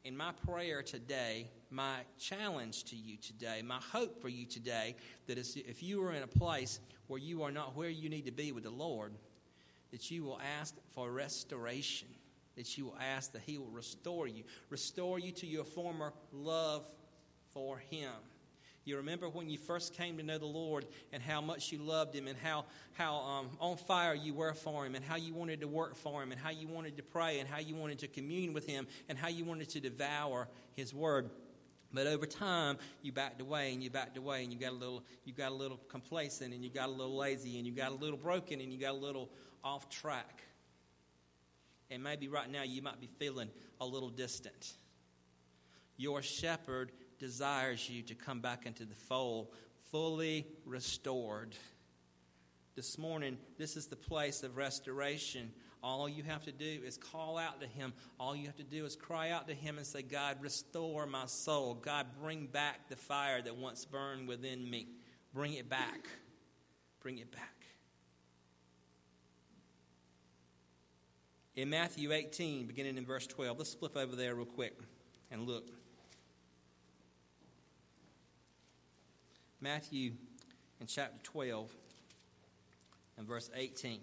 In 0.04 0.16
my 0.16 0.32
prayer 0.46 0.82
today, 0.82 1.48
my 1.72 1.98
challenge 2.20 2.86
to 2.86 2.96
you 2.96 3.18
today, 3.18 3.62
my 3.64 3.80
hope 3.92 4.22
for 4.22 4.30
you 4.30 4.46
today, 4.46 4.96
that 5.28 5.38
if 5.38 5.84
you 5.84 6.04
are 6.04 6.14
in 6.14 6.24
a 6.24 6.28
place 6.28 6.80
where 7.08 7.20
you 7.20 7.44
are 7.44 7.52
not 7.52 7.76
where 7.76 7.90
you 7.90 8.10
need 8.10 8.26
to 8.26 8.32
be 8.32 8.52
with 8.52 8.64
the 8.64 8.70
Lord, 8.70 9.14
that 9.92 10.10
you 10.12 10.24
will 10.24 10.40
ask 10.60 10.76
for 10.94 11.12
restoration, 11.12 12.08
that 12.56 12.78
you 12.78 12.86
will 12.86 12.98
ask 13.00 13.32
that 13.34 13.42
He 13.46 13.58
will 13.58 13.72
restore 13.72 14.28
you, 14.28 14.44
restore 14.70 15.20
you 15.20 15.32
to 15.34 15.48
your 15.48 15.64
former 15.64 16.14
love 16.32 16.86
for 17.54 17.78
Him. 17.78 18.12
You 18.86 18.98
remember 18.98 19.30
when 19.30 19.50
you 19.50 19.58
first 19.58 19.94
came 19.94 20.18
to 20.18 20.24
know 20.24 20.40
the 20.40 20.48
Lord 20.48 20.86
and 21.14 21.22
how 21.22 21.42
much 21.42 21.72
you 21.72 21.78
loved 21.78 22.16
Him 22.16 22.28
and 22.28 22.38
how, 22.38 22.66
how 22.94 23.18
um, 23.18 23.50
on 23.60 23.78
fire 23.78 24.16
you 24.16 24.34
were 24.34 24.54
for 24.54 24.86
Him 24.86 24.96
and 24.96 25.06
how 25.06 25.16
you 25.16 25.34
wanted 25.34 25.62
to 25.62 25.68
work 25.68 25.96
for 25.96 26.24
Him 26.24 26.32
and 26.32 26.42
how 26.42 26.50
you 26.50 26.68
wanted 26.68 26.98
to 26.98 27.04
pray 27.04 27.40
and 27.40 27.48
how 27.48 27.60
you 27.60 27.76
wanted 27.76 28.00
to 28.00 28.08
commune 28.08 28.54
with 28.54 28.66
Him 28.66 28.88
and 29.08 29.18
how 29.18 29.28
you 29.28 29.46
wanted 29.46 29.70
to 29.70 29.80
devour 29.80 30.48
His 30.76 30.94
Word. 30.94 31.30
But 31.92 32.06
over 32.06 32.26
time, 32.26 32.78
you 33.02 33.12
backed 33.12 33.42
away 33.42 33.74
and 33.74 33.82
you 33.82 33.90
backed 33.90 34.18
away 34.18 34.44
and 34.44 34.54
you 34.54 34.60
got 34.60 34.72
a 34.72 34.76
little, 34.76 35.04
you 35.26 35.34
got 35.34 35.52
a 35.52 35.56
little 35.56 35.80
complacent 35.90 36.54
and 36.54 36.64
you 36.64 36.70
got 36.70 36.88
a 36.90 36.92
little 36.92 37.16
lazy 37.16 37.58
and 37.58 37.66
you 37.66 37.74
got 37.74 37.92
a 37.92 37.96
little 37.96 38.18
broken 38.18 38.62
and 38.62 38.72
you 38.72 38.80
got 38.80 38.92
a 38.92 38.98
little 38.98 39.30
off 39.64 39.90
track. 39.90 40.44
And 41.90 42.04
maybe 42.04 42.28
right 42.28 42.50
now 42.50 42.62
you 42.62 42.84
might 42.84 43.00
be 43.02 43.10
feeling 43.18 43.50
a 43.82 43.86
little 43.86 44.10
distant. 44.10 44.74
Your 45.98 46.22
shepherd 46.22 46.92
desires 47.18 47.90
you 47.90 48.04
to 48.04 48.16
come 48.16 48.40
back 48.40 48.66
into 48.68 48.86
the 48.86 48.96
fold 48.96 49.48
fully 49.92 50.46
restored. 50.66 51.56
This 52.76 52.98
morning, 52.98 53.38
this 53.58 53.76
is 53.76 53.88
the 53.88 53.96
place 53.96 54.44
of 54.44 54.56
restoration 54.56 55.52
all 55.82 56.10
you 56.10 56.24
have 56.24 56.44
to 56.46 56.52
do 56.52 56.82
is 56.86 56.98
call 56.98 57.38
out 57.38 57.62
to 57.62 57.68
Him. 57.68 57.94
All 58.20 58.36
you 58.36 58.48
have 58.48 58.58
to 58.58 58.64
do 58.64 58.86
is 58.86 58.96
cry 58.96 59.30
out 59.30 59.48
to 59.48 59.54
Him 59.54 59.78
and 59.78 59.88
say, 59.88 60.02
God, 60.02 60.38
restore 60.42 61.06
my 61.06 61.26
soul. 61.26 61.76
God, 61.76 62.08
bring 62.22 62.48
back 62.48 62.90
the 62.90 62.96
fire 62.96 63.42
that 63.42 63.56
once 63.56 63.86
burned 63.86 64.28
within 64.28 64.70
me. 64.70 64.88
Bring 65.34 65.54
it 65.54 65.70
back. 65.70 66.08
Bring 67.02 67.20
it 67.20 67.32
back. 67.32 67.56
In 71.56 71.70
Matthew 71.70 72.12
18, 72.12 72.68
beginning 72.68 72.98
in 72.98 73.06
verse 73.06 73.28
12, 73.28 73.58
let's 73.58 73.74
flip 73.74 73.98
over 73.98 74.16
there 74.16 74.36
real 74.36 74.46
quick 74.46 74.78
and 75.32 75.48
look. 75.48 75.70
Matthew 79.62 80.14
in 80.80 80.88
chapter 80.88 81.20
12 81.24 81.70
and 83.18 83.28
verse 83.28 83.50
18. 83.54 84.00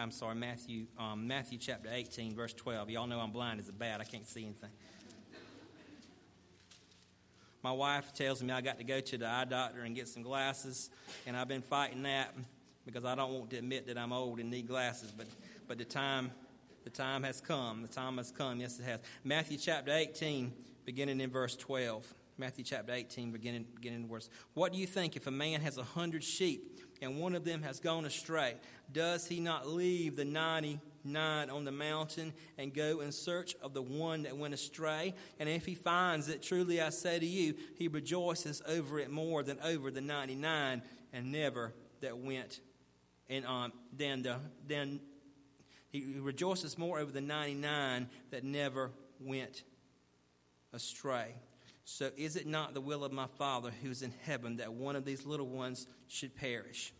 I'm 0.00 0.10
sorry, 0.10 0.34
Matthew, 0.34 0.86
um, 0.98 1.26
Matthew 1.26 1.58
chapter 1.58 1.90
18, 1.92 2.34
verse 2.34 2.54
12. 2.54 2.88
Y'all 2.88 3.06
know 3.06 3.20
I'm 3.20 3.32
blind 3.32 3.60
as 3.60 3.68
a 3.68 3.72
bat. 3.72 4.00
I 4.00 4.04
can't 4.04 4.26
see 4.26 4.44
anything. 4.44 4.70
My 7.62 7.72
wife 7.72 8.14
tells 8.14 8.42
me 8.42 8.50
I 8.50 8.62
got 8.62 8.78
to 8.78 8.84
go 8.84 9.00
to 9.00 9.18
the 9.18 9.26
eye 9.28 9.44
doctor 9.44 9.82
and 9.82 9.94
get 9.94 10.08
some 10.08 10.22
glasses, 10.22 10.88
and 11.26 11.36
I've 11.36 11.48
been 11.48 11.60
fighting 11.60 12.02
that 12.04 12.34
because 12.86 13.04
I 13.04 13.14
don't 13.14 13.30
want 13.30 13.50
to 13.50 13.58
admit 13.58 13.86
that 13.88 13.98
I'm 13.98 14.10
old 14.10 14.40
and 14.40 14.50
need 14.50 14.66
glasses. 14.66 15.12
But, 15.14 15.26
but 15.68 15.76
the 15.76 15.84
time, 15.84 16.30
the 16.84 16.90
time 16.90 17.22
has 17.24 17.42
come. 17.42 17.82
The 17.82 17.88
time 17.88 18.16
has 18.16 18.30
come. 18.30 18.58
Yes, 18.58 18.80
it 18.80 18.84
has. 18.84 19.00
Matthew 19.22 19.58
chapter 19.58 19.92
18, 19.92 20.50
beginning 20.86 21.20
in 21.20 21.28
verse 21.28 21.56
12. 21.56 22.14
Matthew 22.38 22.64
chapter 22.64 22.94
18, 22.94 23.32
beginning, 23.32 23.66
beginning 23.74 24.04
in 24.04 24.08
verse. 24.08 24.30
What 24.54 24.72
do 24.72 24.78
you 24.78 24.86
think 24.86 25.14
if 25.14 25.26
a 25.26 25.30
man 25.30 25.60
has 25.60 25.76
a 25.76 25.84
hundred 25.84 26.24
sheep 26.24 26.79
and 27.00 27.18
one 27.18 27.34
of 27.34 27.44
them 27.44 27.62
has 27.62 27.80
gone 27.80 28.04
astray? 28.04 28.54
Does 28.92 29.26
he 29.26 29.40
not 29.40 29.68
leave 29.68 30.16
the 30.16 30.24
99 30.24 30.80
99 31.04 31.50
on 31.50 31.64
the 31.64 31.72
mountain 31.72 32.32
and 32.58 32.74
go 32.74 33.00
in 33.00 33.12
search 33.12 33.54
of 33.62 33.74
the 33.74 33.82
one 33.82 34.24
that 34.24 34.36
went 34.36 34.54
astray. 34.54 35.14
And 35.38 35.48
if 35.48 35.66
he 35.66 35.74
finds 35.74 36.28
it, 36.28 36.42
truly 36.42 36.80
I 36.80 36.90
say 36.90 37.18
to 37.18 37.26
you, 37.26 37.54
he 37.76 37.88
rejoices 37.88 38.62
over 38.66 38.98
it 38.98 39.10
more 39.10 39.42
than 39.42 39.58
over 39.64 39.90
the 39.90 40.00
99 40.00 40.82
and 41.12 41.32
never 41.32 41.72
that 42.00 42.18
went 42.18 42.60
and 43.28 43.46
um, 43.46 43.72
than 43.96 44.22
the 44.22 44.36
than 44.66 45.00
he 45.88 46.16
rejoices 46.20 46.78
more 46.78 46.98
over 46.98 47.10
the 47.10 47.20
99 47.20 48.08
that 48.30 48.44
never 48.44 48.90
went 49.20 49.64
astray. 50.72 51.34
So 51.84 52.10
is 52.16 52.36
it 52.36 52.46
not 52.46 52.74
the 52.74 52.80
will 52.80 53.04
of 53.04 53.12
my 53.12 53.26
Father 53.26 53.70
who's 53.82 54.02
in 54.02 54.12
heaven 54.24 54.58
that 54.58 54.72
one 54.72 54.96
of 54.96 55.04
these 55.04 55.26
little 55.26 55.48
ones 55.48 55.86
should 56.08 56.36
perish? 56.36 56.92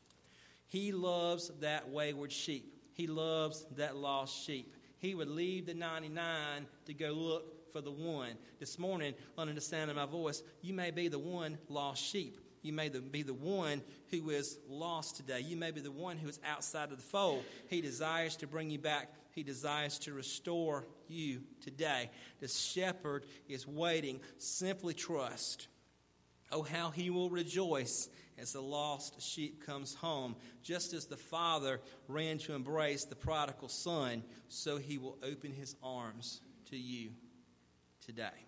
He 0.69 0.93
loves 0.93 1.51
that 1.61 1.88
wayward 1.90 2.33
sheep. 2.33 2.75
He 2.95 3.07
loves 3.07 3.64
that 3.77 3.97
lost 3.97 4.45
sheep. 4.45 4.75
He 4.99 5.14
would 5.14 5.29
leave 5.29 5.66
the 5.66 5.75
99 5.75 6.66
to 6.87 6.95
go 6.95 7.12
look 7.12 7.73
for 7.73 7.81
the 7.81 7.90
one. 7.90 8.33
This 8.59 8.79
morning, 8.79 9.14
under 9.38 9.53
the 9.53 9.61
sound 9.61 9.90
of 9.90 9.97
my 9.97 10.07
voice, 10.07 10.43
you 10.61 10.75
may 10.75 10.90
be 10.90 11.09
the 11.09 11.19
one 11.19 11.59
lost 11.69 12.03
sheep. 12.03 12.38
You 12.62 12.73
may 12.73 12.88
be 12.88 13.23
the 13.23 13.33
one 13.33 13.81
who 14.11 14.31
is 14.31 14.59
lost 14.69 15.16
today. 15.16 15.40
You 15.40 15.57
may 15.57 15.71
be 15.71 15.81
the 15.81 15.90
one 15.90 16.19
who 16.19 16.29
is 16.29 16.38
outside 16.45 16.90
of 16.90 16.99
the 16.99 17.03
fold. 17.03 17.43
He 17.69 17.81
desires 17.81 18.37
to 18.37 18.47
bring 18.47 18.71
you 18.71 18.79
back. 18.79 19.12
He 19.33 19.43
desires 19.43 19.99
to 20.01 20.12
restore 20.12 20.85
you 21.11 21.42
today. 21.61 22.11
The 22.40 22.49
shepherd 22.49 23.27
is 23.49 23.66
waiting. 23.66 24.20
Simply 24.38 24.94
trust. 24.94 25.68
Oh, 26.53 26.62
how 26.62 26.90
he 26.90 27.11
will 27.11 27.31
rejoice 27.31 28.09
as 28.38 28.53
the 28.53 28.62
lost 28.62 29.20
sheep 29.20 29.64
comes 29.64 29.94
home. 29.94 30.37
Just 30.62 30.92
as 30.92 31.07
the 31.07 31.16
father 31.16 31.81
ran 32.09 32.38
to 32.38 32.55
embrace 32.55 33.05
the 33.05 33.16
prodigal 33.16 33.68
son, 33.68 34.25
so 34.49 34.79
he 34.79 34.99
will 34.99 35.18
open 35.23 35.53
his 35.53 35.77
arms 35.83 36.40
to 36.70 36.77
you 36.77 37.11
today. 38.05 38.46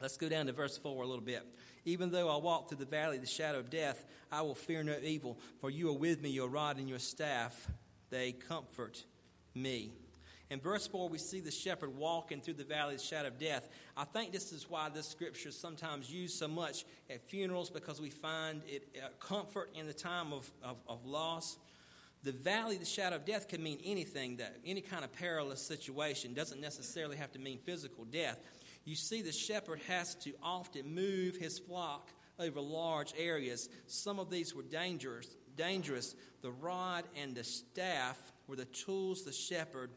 Let's 0.00 0.16
go 0.16 0.28
down 0.28 0.46
to 0.46 0.52
verse 0.52 0.76
4 0.76 1.02
a 1.02 1.06
little 1.06 1.24
bit. 1.24 1.46
Even 1.86 2.10
though 2.10 2.28
I 2.28 2.36
walk 2.38 2.68
through 2.68 2.78
the 2.78 2.84
valley 2.84 3.16
of 3.16 3.22
the 3.22 3.28
shadow 3.28 3.58
of 3.58 3.70
death, 3.70 4.04
I 4.32 4.42
will 4.42 4.54
fear 4.54 4.82
no 4.82 4.96
evil, 5.02 5.38
for 5.60 5.70
you 5.70 5.88
are 5.90 5.96
with 5.96 6.20
me, 6.20 6.30
your 6.30 6.48
rod 6.48 6.78
and 6.78 6.88
your 6.88 6.98
staff, 6.98 7.68
they 8.10 8.32
comfort 8.32 9.04
me. 9.54 9.92
In 10.50 10.60
verse 10.60 10.86
4, 10.86 11.08
we 11.08 11.18
see 11.18 11.40
the 11.40 11.50
shepherd 11.50 11.96
walking 11.96 12.40
through 12.40 12.54
the 12.54 12.64
valley 12.64 12.94
of 12.94 13.00
the 13.00 13.06
shadow 13.06 13.28
of 13.28 13.38
death. 13.38 13.68
I 13.96 14.04
think 14.04 14.32
this 14.32 14.52
is 14.52 14.68
why 14.68 14.88
this 14.90 15.08
scripture 15.08 15.48
is 15.48 15.58
sometimes 15.58 16.10
used 16.10 16.38
so 16.38 16.48
much 16.48 16.84
at 17.08 17.26
funerals 17.28 17.70
because 17.70 18.00
we 18.00 18.10
find 18.10 18.62
it 18.66 18.86
uh, 19.02 19.08
comfort 19.20 19.70
in 19.74 19.86
the 19.86 19.94
time 19.94 20.32
of, 20.32 20.50
of, 20.62 20.76
of 20.86 21.06
loss. 21.06 21.56
The 22.24 22.32
valley 22.32 22.76
the 22.76 22.84
shadow 22.84 23.16
of 23.16 23.24
death 23.24 23.48
can 23.48 23.62
mean 23.62 23.78
anything, 23.84 24.36
that 24.36 24.56
any 24.64 24.80
kind 24.80 25.04
of 25.04 25.12
perilous 25.12 25.60
situation 25.62 26.34
doesn't 26.34 26.60
necessarily 26.60 27.16
have 27.16 27.32
to 27.32 27.38
mean 27.38 27.58
physical 27.58 28.04
death. 28.04 28.38
You 28.84 28.96
see, 28.96 29.22
the 29.22 29.32
shepherd 29.32 29.80
has 29.88 30.14
to 30.16 30.32
often 30.42 30.94
move 30.94 31.36
his 31.36 31.58
flock 31.58 32.10
over 32.38 32.60
large 32.60 33.14
areas. 33.18 33.68
Some 33.86 34.18
of 34.18 34.30
these 34.30 34.54
were 34.54 34.62
dangerous. 34.62 35.28
Dangerous. 35.56 36.14
The 36.42 36.50
rod 36.50 37.04
and 37.16 37.34
the 37.34 37.44
staff 37.44 38.18
were 38.46 38.56
the 38.56 38.64
tools 38.66 39.24
the 39.24 39.32
shepherd 39.32 39.90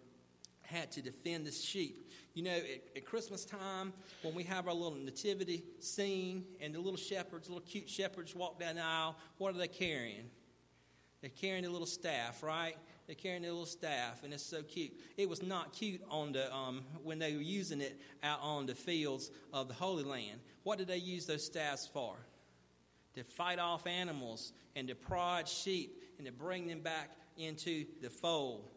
had 0.67 0.91
to 0.91 1.01
defend 1.01 1.47
the 1.47 1.51
sheep. 1.51 2.11
You 2.33 2.43
know, 2.43 2.55
at, 2.55 2.97
at, 2.97 3.05
Christmas 3.05 3.45
time, 3.45 3.93
when 4.21 4.35
we 4.35 4.43
have 4.43 4.67
our 4.67 4.73
little 4.73 4.97
nativity 4.97 5.63
scene 5.79 6.45
and 6.61 6.75
the 6.75 6.79
little 6.79 6.97
shepherds, 6.97 7.49
little 7.49 7.63
cute 7.63 7.89
shepherds 7.89 8.35
walk 8.35 8.59
down 8.59 8.75
the 8.75 8.83
aisle, 8.83 9.15
what 9.37 9.55
are 9.55 9.57
they 9.57 9.67
carrying? 9.67 10.29
They're 11.21 11.31
carrying 11.31 11.65
a 11.65 11.69
little 11.69 11.87
staff, 11.87 12.43
right? 12.43 12.75
They're 13.07 13.15
carrying 13.15 13.45
a 13.45 13.47
little 13.47 13.65
staff, 13.65 14.23
and 14.23 14.33
it's 14.33 14.43
so 14.43 14.61
cute. 14.61 14.91
It 15.15 15.27
was 15.27 15.41
not 15.41 15.73
cute 15.73 16.01
on 16.09 16.33
the 16.33 16.53
um, 16.53 16.83
when 17.01 17.17
they 17.17 17.33
were 17.33 17.41
using 17.41 17.81
it 17.81 17.99
out 18.21 18.39
on 18.41 18.65
the 18.65 18.75
fields 18.75 19.31
of 19.53 19.69
the 19.69 19.73
Holy 19.73 20.03
Land. 20.03 20.39
What 20.63 20.77
did 20.77 20.87
they 20.87 20.97
use 20.97 21.25
those 21.25 21.45
staffs 21.45 21.87
for? 21.87 22.17
To 23.15 23.23
fight 23.23 23.57
off 23.57 23.87
animals 23.87 24.51
and 24.75 24.87
to 24.89 24.95
prod 24.95 25.47
sheep 25.47 26.03
and 26.17 26.27
to 26.27 26.33
bring 26.33 26.67
them 26.67 26.81
back 26.81 27.11
into 27.37 27.85
the 28.01 28.09
fold. 28.09 28.69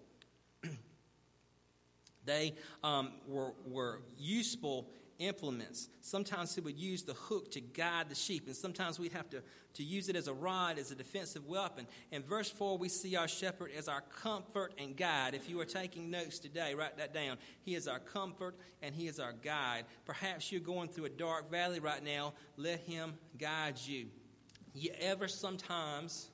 They 2.24 2.54
um, 2.82 3.12
were, 3.26 3.52
were 3.66 4.00
useful 4.18 4.88
implements. 5.20 5.88
Sometimes 6.00 6.54
he 6.54 6.60
would 6.60 6.78
use 6.78 7.02
the 7.02 7.12
hook 7.14 7.50
to 7.52 7.60
guide 7.60 8.08
the 8.08 8.14
sheep, 8.14 8.46
and 8.46 8.56
sometimes 8.56 8.98
we'd 8.98 9.12
have 9.12 9.28
to, 9.30 9.42
to 9.74 9.84
use 9.84 10.08
it 10.08 10.16
as 10.16 10.26
a 10.26 10.32
rod, 10.32 10.78
as 10.78 10.90
a 10.90 10.94
defensive 10.94 11.46
weapon. 11.46 11.86
In 12.10 12.22
verse 12.22 12.50
4, 12.50 12.78
we 12.78 12.88
see 12.88 13.16
our 13.16 13.28
shepherd 13.28 13.70
as 13.76 13.86
our 13.86 14.00
comfort 14.00 14.72
and 14.78 14.96
guide. 14.96 15.34
If 15.34 15.48
you 15.48 15.60
are 15.60 15.66
taking 15.66 16.10
notes 16.10 16.38
today, 16.38 16.74
write 16.74 16.96
that 16.96 17.14
down. 17.14 17.36
He 17.62 17.74
is 17.74 17.86
our 17.86 18.00
comfort 18.00 18.56
and 18.82 18.94
he 18.94 19.06
is 19.06 19.20
our 19.20 19.34
guide. 19.34 19.84
Perhaps 20.06 20.50
you're 20.50 20.60
going 20.60 20.88
through 20.88 21.04
a 21.04 21.10
dark 21.10 21.50
valley 21.50 21.80
right 21.80 22.02
now. 22.02 22.32
Let 22.56 22.80
him 22.80 23.12
guide 23.38 23.78
you. 23.84 24.06
You 24.72 24.90
ever 25.00 25.28
sometimes, 25.28 26.30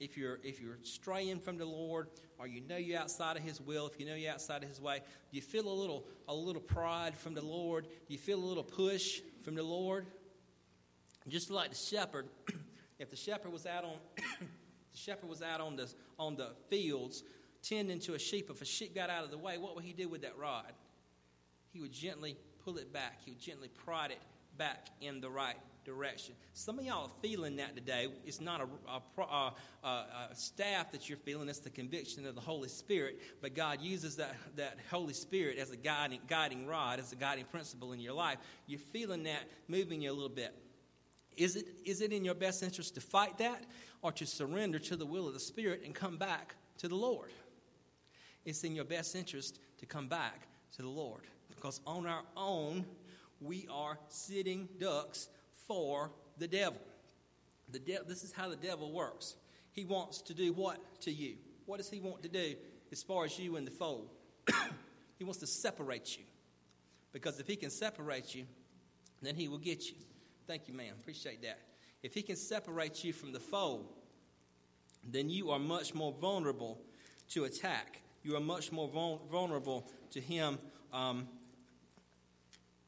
if 0.00 0.16
you're, 0.16 0.38
if 0.42 0.60
you're 0.60 0.78
straying 0.82 1.40
from 1.40 1.56
the 1.58 1.64
Lord, 1.64 2.08
or 2.38 2.46
you 2.46 2.60
know 2.60 2.76
you're 2.76 2.98
outside 2.98 3.36
of 3.36 3.42
His 3.42 3.60
will, 3.60 3.86
if 3.86 3.98
you 3.98 4.06
know 4.06 4.14
you're 4.14 4.32
outside 4.32 4.62
of 4.62 4.68
His 4.68 4.80
way, 4.80 4.98
do 5.30 5.36
you 5.36 5.42
feel 5.42 5.68
a 5.68 5.72
little, 5.72 6.04
a 6.28 6.34
little 6.34 6.60
pride 6.60 7.16
from 7.16 7.34
the 7.34 7.44
Lord? 7.44 7.84
Do 7.84 8.12
you 8.12 8.18
feel 8.18 8.38
a 8.38 8.44
little 8.44 8.64
push 8.64 9.20
from 9.42 9.54
the 9.54 9.62
Lord? 9.62 10.06
Just 11.28 11.50
like 11.50 11.70
the 11.70 11.76
shepherd, 11.76 12.26
if 12.98 13.10
the 13.10 13.16
shepherd 13.16 13.52
was 13.52 13.66
out 13.66 13.84
on, 13.84 13.94
the 14.16 14.98
shepherd 14.98 15.28
was 15.28 15.42
out 15.42 15.60
on 15.60 15.76
the, 15.76 15.92
on 16.18 16.36
the 16.36 16.50
fields 16.68 17.24
tending 17.62 17.98
to 18.00 18.14
a 18.14 18.18
sheep, 18.18 18.48
if 18.50 18.62
a 18.62 18.64
sheep 18.64 18.94
got 18.94 19.10
out 19.10 19.24
of 19.24 19.30
the 19.30 19.38
way, 19.38 19.58
what 19.58 19.74
would 19.74 19.84
he 19.84 19.92
do 19.92 20.08
with 20.08 20.22
that 20.22 20.38
rod? 20.38 20.72
He 21.72 21.80
would 21.80 21.92
gently 21.92 22.36
pull 22.64 22.78
it 22.78 22.92
back. 22.92 23.20
He 23.24 23.32
would 23.32 23.40
gently 23.40 23.68
prod 23.68 24.10
it 24.10 24.20
back 24.56 24.88
in 25.00 25.20
the 25.20 25.28
right 25.28 25.56
direction. 25.86 26.34
Some 26.52 26.78
of 26.78 26.84
y'all 26.84 27.04
are 27.04 27.20
feeling 27.22 27.56
that 27.56 27.76
today. 27.76 28.08
It's 28.26 28.40
not 28.40 28.60
a, 28.60 29.22
a, 29.22 29.52
a, 29.82 29.86
a, 29.86 30.34
staff 30.34 30.90
that 30.92 31.08
you're 31.08 31.16
feeling, 31.16 31.48
it's 31.48 31.60
the 31.60 31.70
conviction 31.70 32.26
of 32.26 32.34
the 32.34 32.40
Holy 32.40 32.68
Spirit. 32.68 33.20
But 33.40 33.54
God 33.54 33.80
uses 33.80 34.16
that, 34.16 34.34
that 34.56 34.76
Holy 34.90 35.14
Spirit 35.14 35.58
as 35.58 35.70
a 35.70 35.76
guiding, 35.76 36.20
guiding 36.28 36.66
rod, 36.66 36.98
as 36.98 37.12
a 37.12 37.16
guiding 37.16 37.44
principle 37.44 37.92
in 37.92 38.00
your 38.00 38.12
life. 38.12 38.38
You're 38.66 38.80
feeling 38.80 39.22
that 39.22 39.44
moving 39.68 40.02
you 40.02 40.10
a 40.10 40.12
little 40.12 40.28
bit. 40.28 40.54
Is 41.36 41.56
it, 41.56 41.66
is 41.84 42.00
it 42.00 42.12
in 42.12 42.24
your 42.24 42.34
best 42.34 42.62
interest 42.62 42.96
to 42.96 43.00
fight 43.00 43.38
that 43.38 43.62
or 44.02 44.10
to 44.12 44.26
surrender 44.26 44.78
to 44.80 44.96
the 44.96 45.06
will 45.06 45.28
of 45.28 45.34
the 45.34 45.40
Spirit 45.40 45.82
and 45.84 45.94
come 45.94 46.16
back 46.16 46.56
to 46.78 46.88
the 46.88 46.96
Lord? 46.96 47.30
It's 48.44 48.64
in 48.64 48.74
your 48.74 48.84
best 48.84 49.14
interest 49.14 49.60
to 49.78 49.86
come 49.86 50.08
back 50.08 50.48
to 50.76 50.82
the 50.82 50.88
Lord 50.88 51.22
because 51.48 51.80
on 51.86 52.06
our 52.06 52.22
own, 52.36 52.84
we 53.40 53.66
are 53.70 53.98
sitting 54.08 54.68
ducks 54.78 55.28
for 55.66 56.10
the 56.38 56.48
devil. 56.48 56.80
The 57.70 57.78
de- 57.78 58.04
this 58.06 58.22
is 58.22 58.32
how 58.32 58.48
the 58.48 58.56
devil 58.56 58.92
works. 58.92 59.34
He 59.72 59.84
wants 59.84 60.22
to 60.22 60.34
do 60.34 60.52
what 60.52 60.78
to 61.02 61.12
you? 61.12 61.36
What 61.66 61.78
does 61.78 61.90
he 61.90 62.00
want 62.00 62.22
to 62.22 62.28
do 62.28 62.54
as 62.92 63.02
far 63.02 63.24
as 63.24 63.38
you 63.38 63.56
in 63.56 63.64
the 63.64 63.70
fold? 63.70 64.08
he 65.18 65.24
wants 65.24 65.40
to 65.40 65.46
separate 65.46 66.16
you. 66.16 66.24
Because 67.12 67.40
if 67.40 67.46
he 67.46 67.56
can 67.56 67.70
separate 67.70 68.34
you, 68.34 68.44
then 69.22 69.34
he 69.34 69.48
will 69.48 69.58
get 69.58 69.88
you. 69.88 69.96
Thank 70.46 70.68
you, 70.68 70.74
ma'am. 70.74 70.94
Appreciate 71.00 71.42
that. 71.42 71.58
If 72.02 72.14
he 72.14 72.22
can 72.22 72.36
separate 72.36 73.02
you 73.02 73.12
from 73.12 73.32
the 73.32 73.40
fold, 73.40 73.86
then 75.04 75.28
you 75.28 75.50
are 75.50 75.58
much 75.58 75.94
more 75.94 76.12
vulnerable 76.12 76.78
to 77.30 77.44
attack. 77.44 78.02
You 78.22 78.36
are 78.36 78.40
much 78.40 78.70
more 78.70 78.88
vulnerable 79.30 79.88
to 80.12 80.20
him 80.20 80.58
um, 80.92 81.28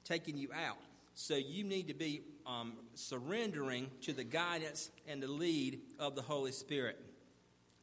taking 0.04 0.36
you 0.36 0.50
out. 0.52 0.78
So 1.14 1.34
you 1.34 1.64
need 1.64 1.88
to 1.88 1.94
be 1.94 2.22
um, 2.48 2.72
surrendering 2.94 3.90
to 4.02 4.12
the 4.12 4.24
guidance 4.24 4.90
and 5.06 5.22
the 5.22 5.28
lead 5.28 5.80
of 5.98 6.16
the 6.16 6.22
Holy 6.22 6.52
Spirit. 6.52 6.98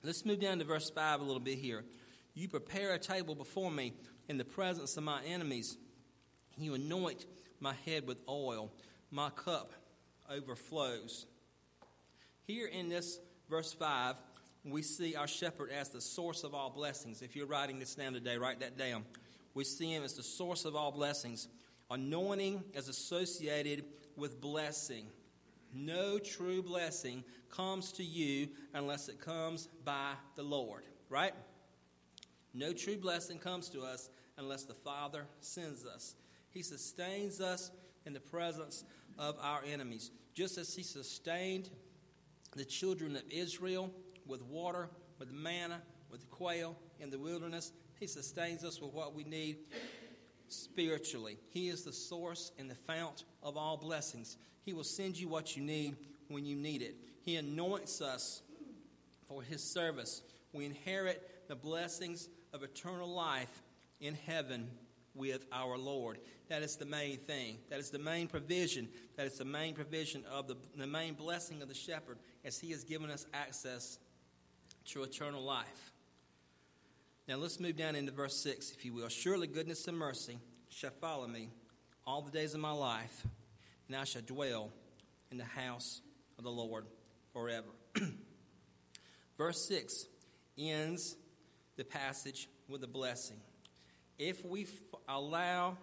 Let's 0.04 0.26
move 0.26 0.40
down 0.40 0.60
to 0.60 0.66
verse 0.66 0.90
5 0.90 1.22
a 1.22 1.24
little 1.24 1.40
bit 1.40 1.60
here. 1.60 1.86
You 2.34 2.50
prepare 2.50 2.94
a 2.94 3.00
table 3.00 3.36
before 3.36 3.72
me 3.72 3.94
in 4.28 4.38
the 4.38 4.44
presence 4.44 4.98
of 4.98 5.04
my 5.04 5.24
enemies. 5.24 5.78
You 6.58 6.74
anoint 6.74 7.26
my 7.60 7.76
head 7.86 8.08
with 8.08 8.18
oil. 8.28 8.72
My 9.12 9.30
cup 9.30 9.72
overflows. 10.30 11.28
Here 12.48 12.68
in 12.68 12.90
this 12.90 13.20
verse 13.50 13.72
5, 13.72 14.16
we 14.66 14.82
see 14.82 15.16
our 15.16 15.28
shepherd 15.28 15.70
as 15.72 15.90
the 15.90 16.02
source 16.02 16.44
of 16.44 16.56
all 16.56 16.72
blessings. 16.72 17.22
If 17.22 17.36
you're 17.36 17.46
writing 17.46 17.80
this 17.80 17.94
down 17.94 18.14
today, 18.14 18.38
write 18.38 18.60
that 18.62 18.78
down. 18.78 19.06
We 19.54 19.64
see 19.64 19.94
him 19.94 20.04
as 20.04 20.14
the 20.14 20.24
source 20.24 20.66
of 20.66 20.76
all 20.76 20.92
blessings. 20.92 21.48
Anointing 21.90 22.64
is 22.74 22.90
associated 22.90 23.86
with 24.18 24.42
blessing. 24.42 25.08
No 25.74 26.20
true 26.20 26.62
blessing 26.62 27.24
comes 27.50 27.92
to 27.94 28.04
you 28.04 28.48
unless 28.74 29.10
it 29.10 29.20
comes 29.20 29.68
by 29.84 30.14
the 30.36 30.44
Lord, 30.44 30.84
right? 31.10 31.34
No 32.54 32.72
true 32.72 32.98
blessing 32.98 33.38
comes 33.38 33.70
to 33.70 33.82
us 33.82 34.10
unless 34.38 34.64
the 34.64 34.74
Father 34.74 35.26
sends 35.42 35.86
us. 35.86 36.16
He 36.52 36.62
sustains 36.62 37.42
us 37.42 37.72
in 38.06 38.14
the 38.14 38.20
presence 38.20 38.86
of 39.20 39.38
our 39.42 39.62
enemies, 39.66 40.12
just 40.34 40.58
as 40.58 40.74
He 40.74 40.84
sustained 40.84 41.70
the 42.56 42.66
children 42.66 43.16
of 43.16 43.24
Israel 43.30 43.92
with 44.26 44.42
water, 44.42 44.90
with 45.20 45.32
manna, 45.32 45.82
with 46.10 46.30
quail 46.30 46.78
in 47.00 47.10
the 47.10 47.20
wilderness. 47.20 47.74
He 48.00 48.08
sustains 48.08 48.64
us 48.64 48.82
with 48.82 48.94
what 48.94 49.14
we 49.14 49.24
need 49.24 49.58
spiritually. 50.56 51.38
He 51.50 51.70
is 51.70 51.84
the 51.84 51.94
source 51.94 52.52
and 52.58 52.70
the 52.70 52.76
fount 52.76 53.24
of 53.44 53.58
all 53.58 53.78
blessings. 53.78 54.38
He 54.64 54.74
will 54.74 54.84
send 54.84 55.18
you 55.18 55.28
what 55.28 55.56
you 55.56 55.64
need 55.64 55.96
when 56.28 56.46
you 56.46 56.56
need 56.56 56.82
it. 56.82 56.96
He 57.22 57.36
anoints 57.36 58.02
us 58.02 58.42
for 59.28 59.42
His 59.42 59.64
service. 59.64 60.22
We 60.54 60.66
inherit 60.66 61.48
the 61.48 61.56
blessings 61.56 62.30
of 62.54 62.64
eternal 62.64 63.10
life 63.10 63.62
in 64.00 64.16
heaven 64.26 64.70
with 65.14 65.46
our 65.52 65.78
Lord. 65.78 66.20
That 66.50 66.62
is 66.62 66.76
the 66.76 66.86
main 66.86 67.18
thing. 67.18 67.58
That 67.70 67.80
is 67.80 67.90
the 67.90 68.00
main 68.00 68.28
provision. 68.28 68.88
That 69.18 69.26
is 69.26 69.38
the 69.38 69.46
main 69.46 69.74
provision 69.74 70.24
of 70.32 70.48
the, 70.48 70.56
the 70.76 70.88
main 70.88 71.14
blessing 71.14 71.62
of 71.62 71.68
the 71.68 71.74
shepherd 71.74 72.18
as 72.44 72.60
he 72.60 72.72
has 72.72 72.84
given 72.84 73.10
us 73.10 73.26
access 73.34 73.98
to 74.86 75.04
eternal 75.04 75.42
life. 75.42 75.95
Now 77.28 77.38
let's 77.38 77.60
move 77.60 77.76
down 77.76 77.96
into 77.96 78.12
verse 78.12 78.36
6, 78.44 78.72
if 78.72 78.86
you 78.86 78.94
will. 78.94 79.10
Surely 79.10 79.48
goodness 79.48 79.88
and 79.88 79.98
mercy 79.98 80.38
shall 80.70 80.92
follow 80.92 81.28
me 81.28 81.50
all 82.06 82.22
the 82.22 82.30
days 82.30 82.54
of 82.54 82.60
my 82.60 82.72
life, 82.72 83.26
and 83.88 83.98
I 83.98 84.04
shall 84.04 84.22
dwell 84.22 84.70
in 85.32 85.40
the 85.40 85.44
house 85.44 86.02
of 86.38 86.44
the 86.44 86.52
Lord 86.52 86.86
forever. 87.34 87.68
verse 89.40 89.68
6 89.68 90.06
ends 90.56 91.16
the 91.78 91.84
passage 91.84 92.48
with 92.70 92.84
a 92.84 92.88
blessing. 92.88 93.38
If 94.20 94.46
we 94.46 94.64
f- 94.64 94.70
allow 95.10 95.78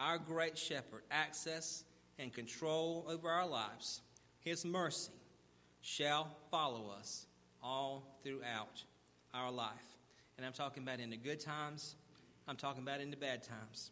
our 0.00 0.16
great 0.16 0.56
shepherd 0.56 1.02
access 1.10 1.84
and 2.18 2.32
control 2.32 3.04
over 3.06 3.28
our 3.28 3.46
lives, 3.46 4.00
his 4.40 4.64
mercy 4.64 5.12
shall 5.82 6.34
follow 6.50 6.90
us 6.98 7.26
all 7.62 8.18
throughout 8.24 8.82
our 9.34 9.50
life. 9.50 9.93
And 10.36 10.46
I'm 10.46 10.52
talking 10.52 10.82
about 10.82 11.00
in 11.00 11.10
the 11.10 11.16
good 11.16 11.40
times, 11.40 11.94
I'm 12.48 12.56
talking 12.56 12.82
about 12.82 13.00
in 13.00 13.10
the 13.10 13.16
bad 13.16 13.42
times. 13.42 13.90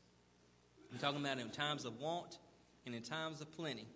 I'm 0.92 0.98
talking 0.98 1.20
about 1.20 1.38
in 1.38 1.48
times 1.50 1.84
of 1.84 1.98
want 2.00 2.38
and 2.84 2.94
in 2.94 3.02
times 3.02 3.40
of 3.40 3.50
plenty, 3.52 3.86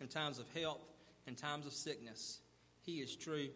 in 0.00 0.08
times 0.08 0.38
of 0.38 0.46
health 0.54 0.86
and 1.26 1.36
times 1.36 1.66
of 1.66 1.72
sickness. 1.72 2.38
He 2.82 2.98
is 2.98 3.16
true 3.16 3.48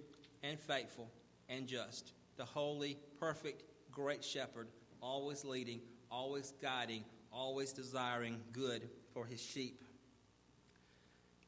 and 0.42 0.58
faithful 0.58 1.08
and 1.48 1.66
just, 1.66 2.12
the 2.36 2.44
holy, 2.44 2.96
perfect, 3.18 3.62
great 3.92 4.24
shepherd, 4.24 4.68
always 5.00 5.44
leading, 5.44 5.80
always 6.10 6.52
guiding, 6.62 7.04
always 7.32 7.72
desiring 7.72 8.40
good 8.52 8.88
for 9.12 9.26
his 9.26 9.40
sheep. 9.40 9.82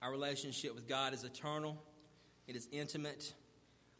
Our 0.02 0.11
relationship 0.11 0.74
with 0.74 0.88
God 0.88 1.14
is 1.14 1.24
eternal, 1.24 1.83
it 2.46 2.57
is 2.57 2.68
intimate. 2.70 3.33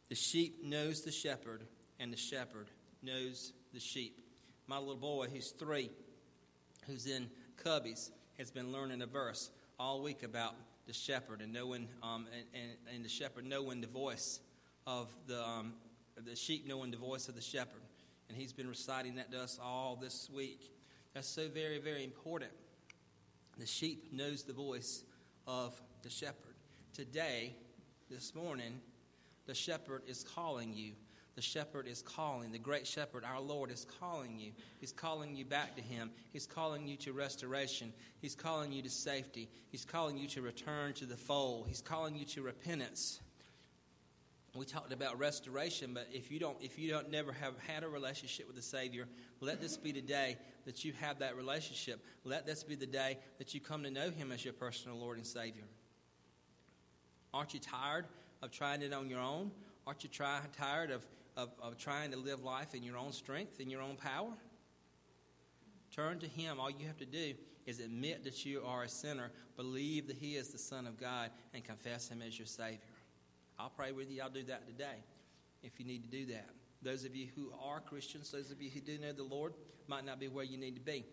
The 0.09 0.15
sheep 0.17 0.63
knows 0.63 1.03
the 1.03 1.13
shepherd, 1.13 1.63
and 1.99 2.13
the 2.13 2.19
shepherd 2.19 2.67
knows 3.03 3.53
the 3.73 3.81
sheep. 3.81 4.19
My 4.67 4.79
little 4.79 4.97
boy, 4.97 5.27
who's 5.33 5.51
three, 5.51 5.91
who's 6.87 7.07
in 7.07 7.29
Cubbies, 7.63 8.11
has 8.39 8.51
been 8.51 8.73
learning 8.73 9.03
a 9.03 9.07
verse 9.07 9.51
all 9.79 10.03
week 10.03 10.23
about 10.23 10.55
the 10.87 10.93
shepherd 10.93 11.41
and 11.41 11.53
knowing, 11.53 11.89
um, 12.03 12.27
and, 12.33 12.45
and, 12.55 12.95
and, 12.95 13.05
the 13.05 13.09
shepherd 13.09 13.45
knowing 13.45 13.81
the 13.81 13.87
voice 13.87 14.41
of 14.87 15.09
the, 15.27 15.43
um, 15.43 15.75
the 16.25 16.35
sheep 16.35 16.67
knowing 16.67 16.91
the 16.91 16.97
voice 16.97 17.29
of 17.29 17.35
the 17.35 17.41
shepherd. 17.41 17.83
And 18.29 18.37
he's 18.37 18.53
been 18.53 18.69
reciting 18.69 19.17
that 19.17 19.31
to 19.33 19.41
us 19.41 19.59
all 19.63 19.97
this 20.01 20.29
week. 20.33 20.73
That's 21.15 21.29
so 21.29 21.49
very, 21.49 21.79
very 21.79 22.05
important. 22.05 22.51
The 23.59 23.67
sheep 23.67 24.13
knows 24.13 24.43
the 24.43 24.53
voice 24.53 25.05
of 25.47 25.81
the 26.03 26.11
shepherd. 26.11 26.55
Today, 26.95 27.55
this 28.11 28.35
morning, 28.35 28.81
the 29.47 29.55
shepherd 29.55 30.03
is 30.07 30.25
calling 30.25 30.75
you. 30.75 30.93
The 31.35 31.43
shepherd 31.43 31.87
is 31.89 32.03
calling. 32.03 32.53
The 32.53 32.59
great 32.59 32.87
shepherd, 32.87 33.25
our 33.25 33.41
Lord, 33.41 33.71
is 33.71 33.87
calling 34.01 34.39
you. 34.39 34.53
He's 34.81 34.93
calling 34.93 35.35
you 35.35 35.45
back 35.45 35.77
to 35.77 35.83
Him. 35.83 36.11
He's 36.33 36.47
calling 36.47 36.87
you 36.87 36.97
to 36.99 37.13
restoration. 37.13 37.93
He's 38.21 38.35
calling 38.35 38.71
you 38.71 38.83
to 38.83 38.91
safety. 38.91 39.49
He's 39.71 39.85
calling 39.85 40.19
you 40.19 40.29
to 40.29 40.43
return 40.43 40.93
to 40.95 41.07
the 41.07 41.17
fold. 41.17 41.69
He's 41.69 41.81
calling 41.81 42.17
you 42.17 42.27
to 42.27 42.43
repentance. 42.43 43.21
We 44.55 44.67
talked 44.67 44.93
about 44.93 45.19
restoration, 45.19 45.95
but 45.95 46.09
if 46.13 46.31
you 46.31 46.39
don't, 46.39 46.59
if 46.61 46.79
you 46.79 46.91
don't 46.91 47.11
never 47.11 47.33
have 47.33 47.55
had 47.67 47.85
a 47.85 47.89
relationship 47.89 48.47
with 48.47 48.57
the 48.57 48.63
Savior, 48.63 49.09
let 49.41 49.63
this 49.63 49.79
be 49.79 49.93
the 49.93 50.03
day 50.03 50.37
that 50.67 50.85
you 50.85 50.93
have 51.01 51.21
that 51.21 51.37
relationship. 51.37 52.05
Let 52.25 52.45
this 52.45 52.63
be 52.63 52.75
the 52.75 52.87
day 52.87 53.17
that 53.39 53.55
you 53.55 53.61
come 53.61 53.83
to 53.85 53.91
know 53.91 54.11
Him 54.11 54.31
as 54.31 54.45
your 54.45 54.53
personal 54.53 54.99
Lord 54.99 55.17
and 55.17 55.27
Savior. 55.27 55.65
Aren't 57.33 57.55
you 57.55 57.61
tired 57.61 58.05
of 58.43 58.51
trying 58.51 58.83
it 58.83 58.93
on 58.93 59.09
your 59.09 59.21
own? 59.21 59.53
Aren't 59.87 60.05
you 60.05 60.11
try, 60.11 60.41
tired 60.57 60.91
of, 60.91 61.03
of, 61.37 61.51
of 61.63 61.79
trying 61.79 62.11
to 62.13 62.19
live 62.19 62.43
life 62.43 62.75
in 62.75 62.83
your 62.83 62.97
own 62.97 63.13
strength, 63.13 63.61
in 63.61 63.71
your 63.71 63.83
own 63.83 63.97
power? 63.97 64.33
Turn 65.95 66.19
to 66.21 66.27
Him. 66.27 66.59
All 66.59 66.71
you 66.71 66.87
have 66.87 66.99
to 66.99 67.07
do 67.07 67.35
is 67.67 67.79
admit 67.81 68.25
that 68.25 68.45
you 68.45 68.63
are 68.67 68.85
a 68.85 68.89
sinner, 68.89 69.31
believe 69.57 70.09
that 70.09 70.17
He 70.17 70.37
is 70.37 70.49
the 70.49 70.59
Son 70.59 70.87
of 70.87 70.99
God, 70.99 71.31
and 71.55 71.63
confess 71.63 72.09
Him 72.09 72.23
as 72.27 72.39
your 72.39 72.47
Savior. 72.47 72.79
I'll 73.59 73.71
pray 73.71 73.93
with 73.93 74.11
you. 74.11 74.23
I'll 74.23 74.31
do 74.31 74.43
that 74.45 74.67
today 74.67 75.05
if 75.63 75.79
you 75.79 75.87
need 75.87 76.03
to 76.05 76.11
do 76.11 76.27
that. 76.33 76.49
Those 76.83 77.05
of 77.05 77.15
you 77.15 77.29
who 77.37 77.53
are 77.63 77.81
Christians, 77.81 78.31
those 78.31 78.51
of 78.51 78.61
you 78.61 78.71
who 78.71 78.81
do 78.81 78.99
know 78.99 79.13
the 79.13 79.23
Lord, 79.23 79.53
might 79.87 80.05
not 80.05 80.19
be 80.19 80.29
where 80.29 80.45
you 80.45 80.59
need 80.59 80.75
to 80.75 80.81
be. 80.81 81.05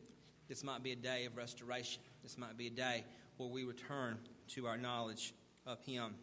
This 0.48 0.64
might 0.64 0.82
be 0.82 0.92
a 0.92 0.96
day 0.96 1.26
of 1.26 1.38
restoration. 1.38 2.02
This 2.24 2.38
might 2.38 2.58
be 2.58 2.68
a 2.68 2.72
day 2.72 3.04
where 3.38 3.50
we 3.50 3.64
return 3.64 4.18
to 4.50 4.66
our 4.66 4.78
knowledge 4.78 5.34
of 5.68 5.80
Him. 5.82 6.16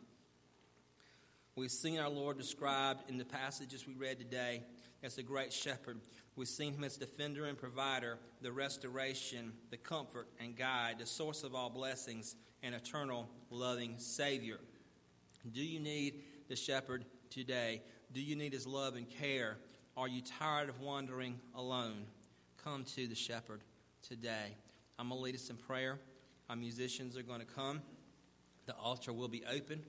We've 1.58 1.70
seen 1.70 1.98
our 1.98 2.10
Lord 2.10 2.36
described 2.36 3.08
in 3.08 3.16
the 3.16 3.24
passages 3.24 3.86
we 3.86 3.94
read 3.94 4.18
today 4.18 4.62
as 5.02 5.14
the 5.14 5.22
great 5.22 5.50
shepherd. 5.50 5.98
We've 6.36 6.46
seen 6.46 6.74
him 6.74 6.84
as 6.84 6.98
defender 6.98 7.46
and 7.46 7.56
provider, 7.56 8.18
the 8.42 8.52
restoration, 8.52 9.54
the 9.70 9.78
comfort 9.78 10.28
and 10.38 10.54
guide, 10.54 10.96
the 10.98 11.06
source 11.06 11.44
of 11.44 11.54
all 11.54 11.70
blessings, 11.70 12.36
and 12.62 12.74
eternal 12.74 13.26
loving 13.48 13.94
Savior. 13.96 14.58
Do 15.50 15.62
you 15.62 15.80
need 15.80 16.24
the 16.50 16.56
shepherd 16.56 17.06
today? 17.30 17.80
Do 18.12 18.20
you 18.20 18.36
need 18.36 18.52
his 18.52 18.66
love 18.66 18.94
and 18.94 19.08
care? 19.08 19.56
Are 19.96 20.08
you 20.08 20.20
tired 20.20 20.68
of 20.68 20.82
wandering 20.82 21.40
alone? 21.54 22.04
Come 22.62 22.84
to 22.96 23.06
the 23.06 23.14
shepherd 23.14 23.62
today. 24.06 24.54
I'm 24.98 25.08
going 25.08 25.20
to 25.20 25.24
lead 25.24 25.34
us 25.34 25.48
in 25.48 25.56
prayer. 25.56 25.98
Our 26.50 26.56
musicians 26.56 27.16
are 27.16 27.22
going 27.22 27.40
to 27.40 27.46
come. 27.46 27.80
The 28.66 28.74
altar 28.74 29.14
will 29.14 29.28
be 29.28 29.42
open. 29.50 29.84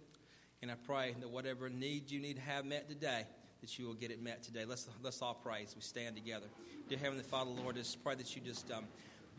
And 0.62 0.72
I 0.72 0.76
pray 0.88 1.16
that 1.20 1.30
whatever 1.30 1.70
need 1.70 2.10
you 2.10 2.20
need 2.20 2.38
to 2.38 2.42
have 2.42 2.66
met 2.66 2.90
today, 2.90 3.24
that 3.62 3.78
you 3.78 3.86
will 3.86 3.94
get 3.94 4.10
it 4.10 4.22
met 4.22 4.42
today. 4.42 4.66
Let's, 4.66 4.88
let's 5.04 5.22
all 5.22 5.36
pray 5.36 5.64
as 5.64 5.76
we 5.76 5.82
stand 5.82 6.16
together. 6.16 6.48
Dear 6.90 6.98
Heavenly 6.98 7.24
Father, 7.24 7.52
Lord, 7.52 7.76
just 7.76 8.04
pray 8.04 8.16
that 8.16 8.36
you 8.36 8.42
just 8.42 8.72
um, 8.72 8.86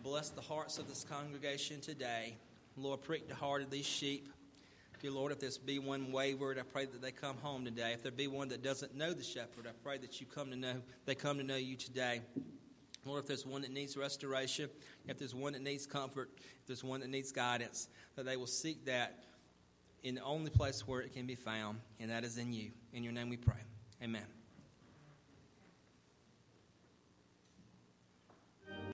bless 0.04 0.30
the 0.30 0.40
hearts 0.40 0.78
of 0.78 0.86
this 0.86 1.04
congregation 1.10 1.80
today. 1.80 2.36
Lord, 2.76 3.02
prick 3.02 3.28
the 3.28 3.34
heart 3.34 3.62
of 3.62 3.70
these 3.70 3.84
sheep. 3.84 4.28
Dear 5.02 5.10
Lord, 5.10 5.32
if 5.32 5.40
there's 5.40 5.58
be 5.58 5.80
one 5.80 6.12
wayward, 6.12 6.56
I 6.56 6.62
pray 6.62 6.84
that 6.84 7.02
they 7.02 7.10
come 7.10 7.36
home 7.38 7.64
today. 7.64 7.92
If 7.94 8.04
there 8.04 8.12
be 8.12 8.28
one 8.28 8.48
that 8.48 8.62
doesn't 8.62 8.94
know 8.96 9.12
the 9.12 9.24
shepherd, 9.24 9.66
I 9.66 9.72
pray 9.82 9.98
that 9.98 10.20
you 10.20 10.26
come 10.26 10.50
to 10.50 10.56
know 10.56 10.74
they 11.04 11.16
come 11.16 11.38
to 11.38 11.44
know 11.44 11.56
you 11.56 11.76
today. 11.76 12.20
Lord, 13.04 13.22
if 13.22 13.26
there's 13.26 13.46
one 13.46 13.62
that 13.62 13.72
needs 13.72 13.96
restoration, 13.96 14.68
if 15.08 15.18
there's 15.18 15.34
one 15.34 15.54
that 15.54 15.62
needs 15.62 15.86
comfort, 15.86 16.30
if 16.36 16.66
there's 16.66 16.84
one 16.84 17.00
that 17.00 17.10
needs 17.10 17.32
guidance, 17.32 17.88
that 18.16 18.24
they 18.24 18.36
will 18.36 18.46
seek 18.46 18.84
that 18.86 19.24
in 20.02 20.14
the 20.14 20.22
only 20.22 20.50
place 20.50 20.86
where 20.86 21.00
it 21.00 21.12
can 21.12 21.26
be 21.26 21.34
found, 21.34 21.80
and 22.00 22.10
that 22.10 22.24
is 22.24 22.38
in 22.38 22.52
you. 22.52 22.70
In 22.92 23.02
your 23.02 23.12
name 23.12 23.28
we 23.28 23.36
pray. 23.36 23.62
Amen. 24.02 24.37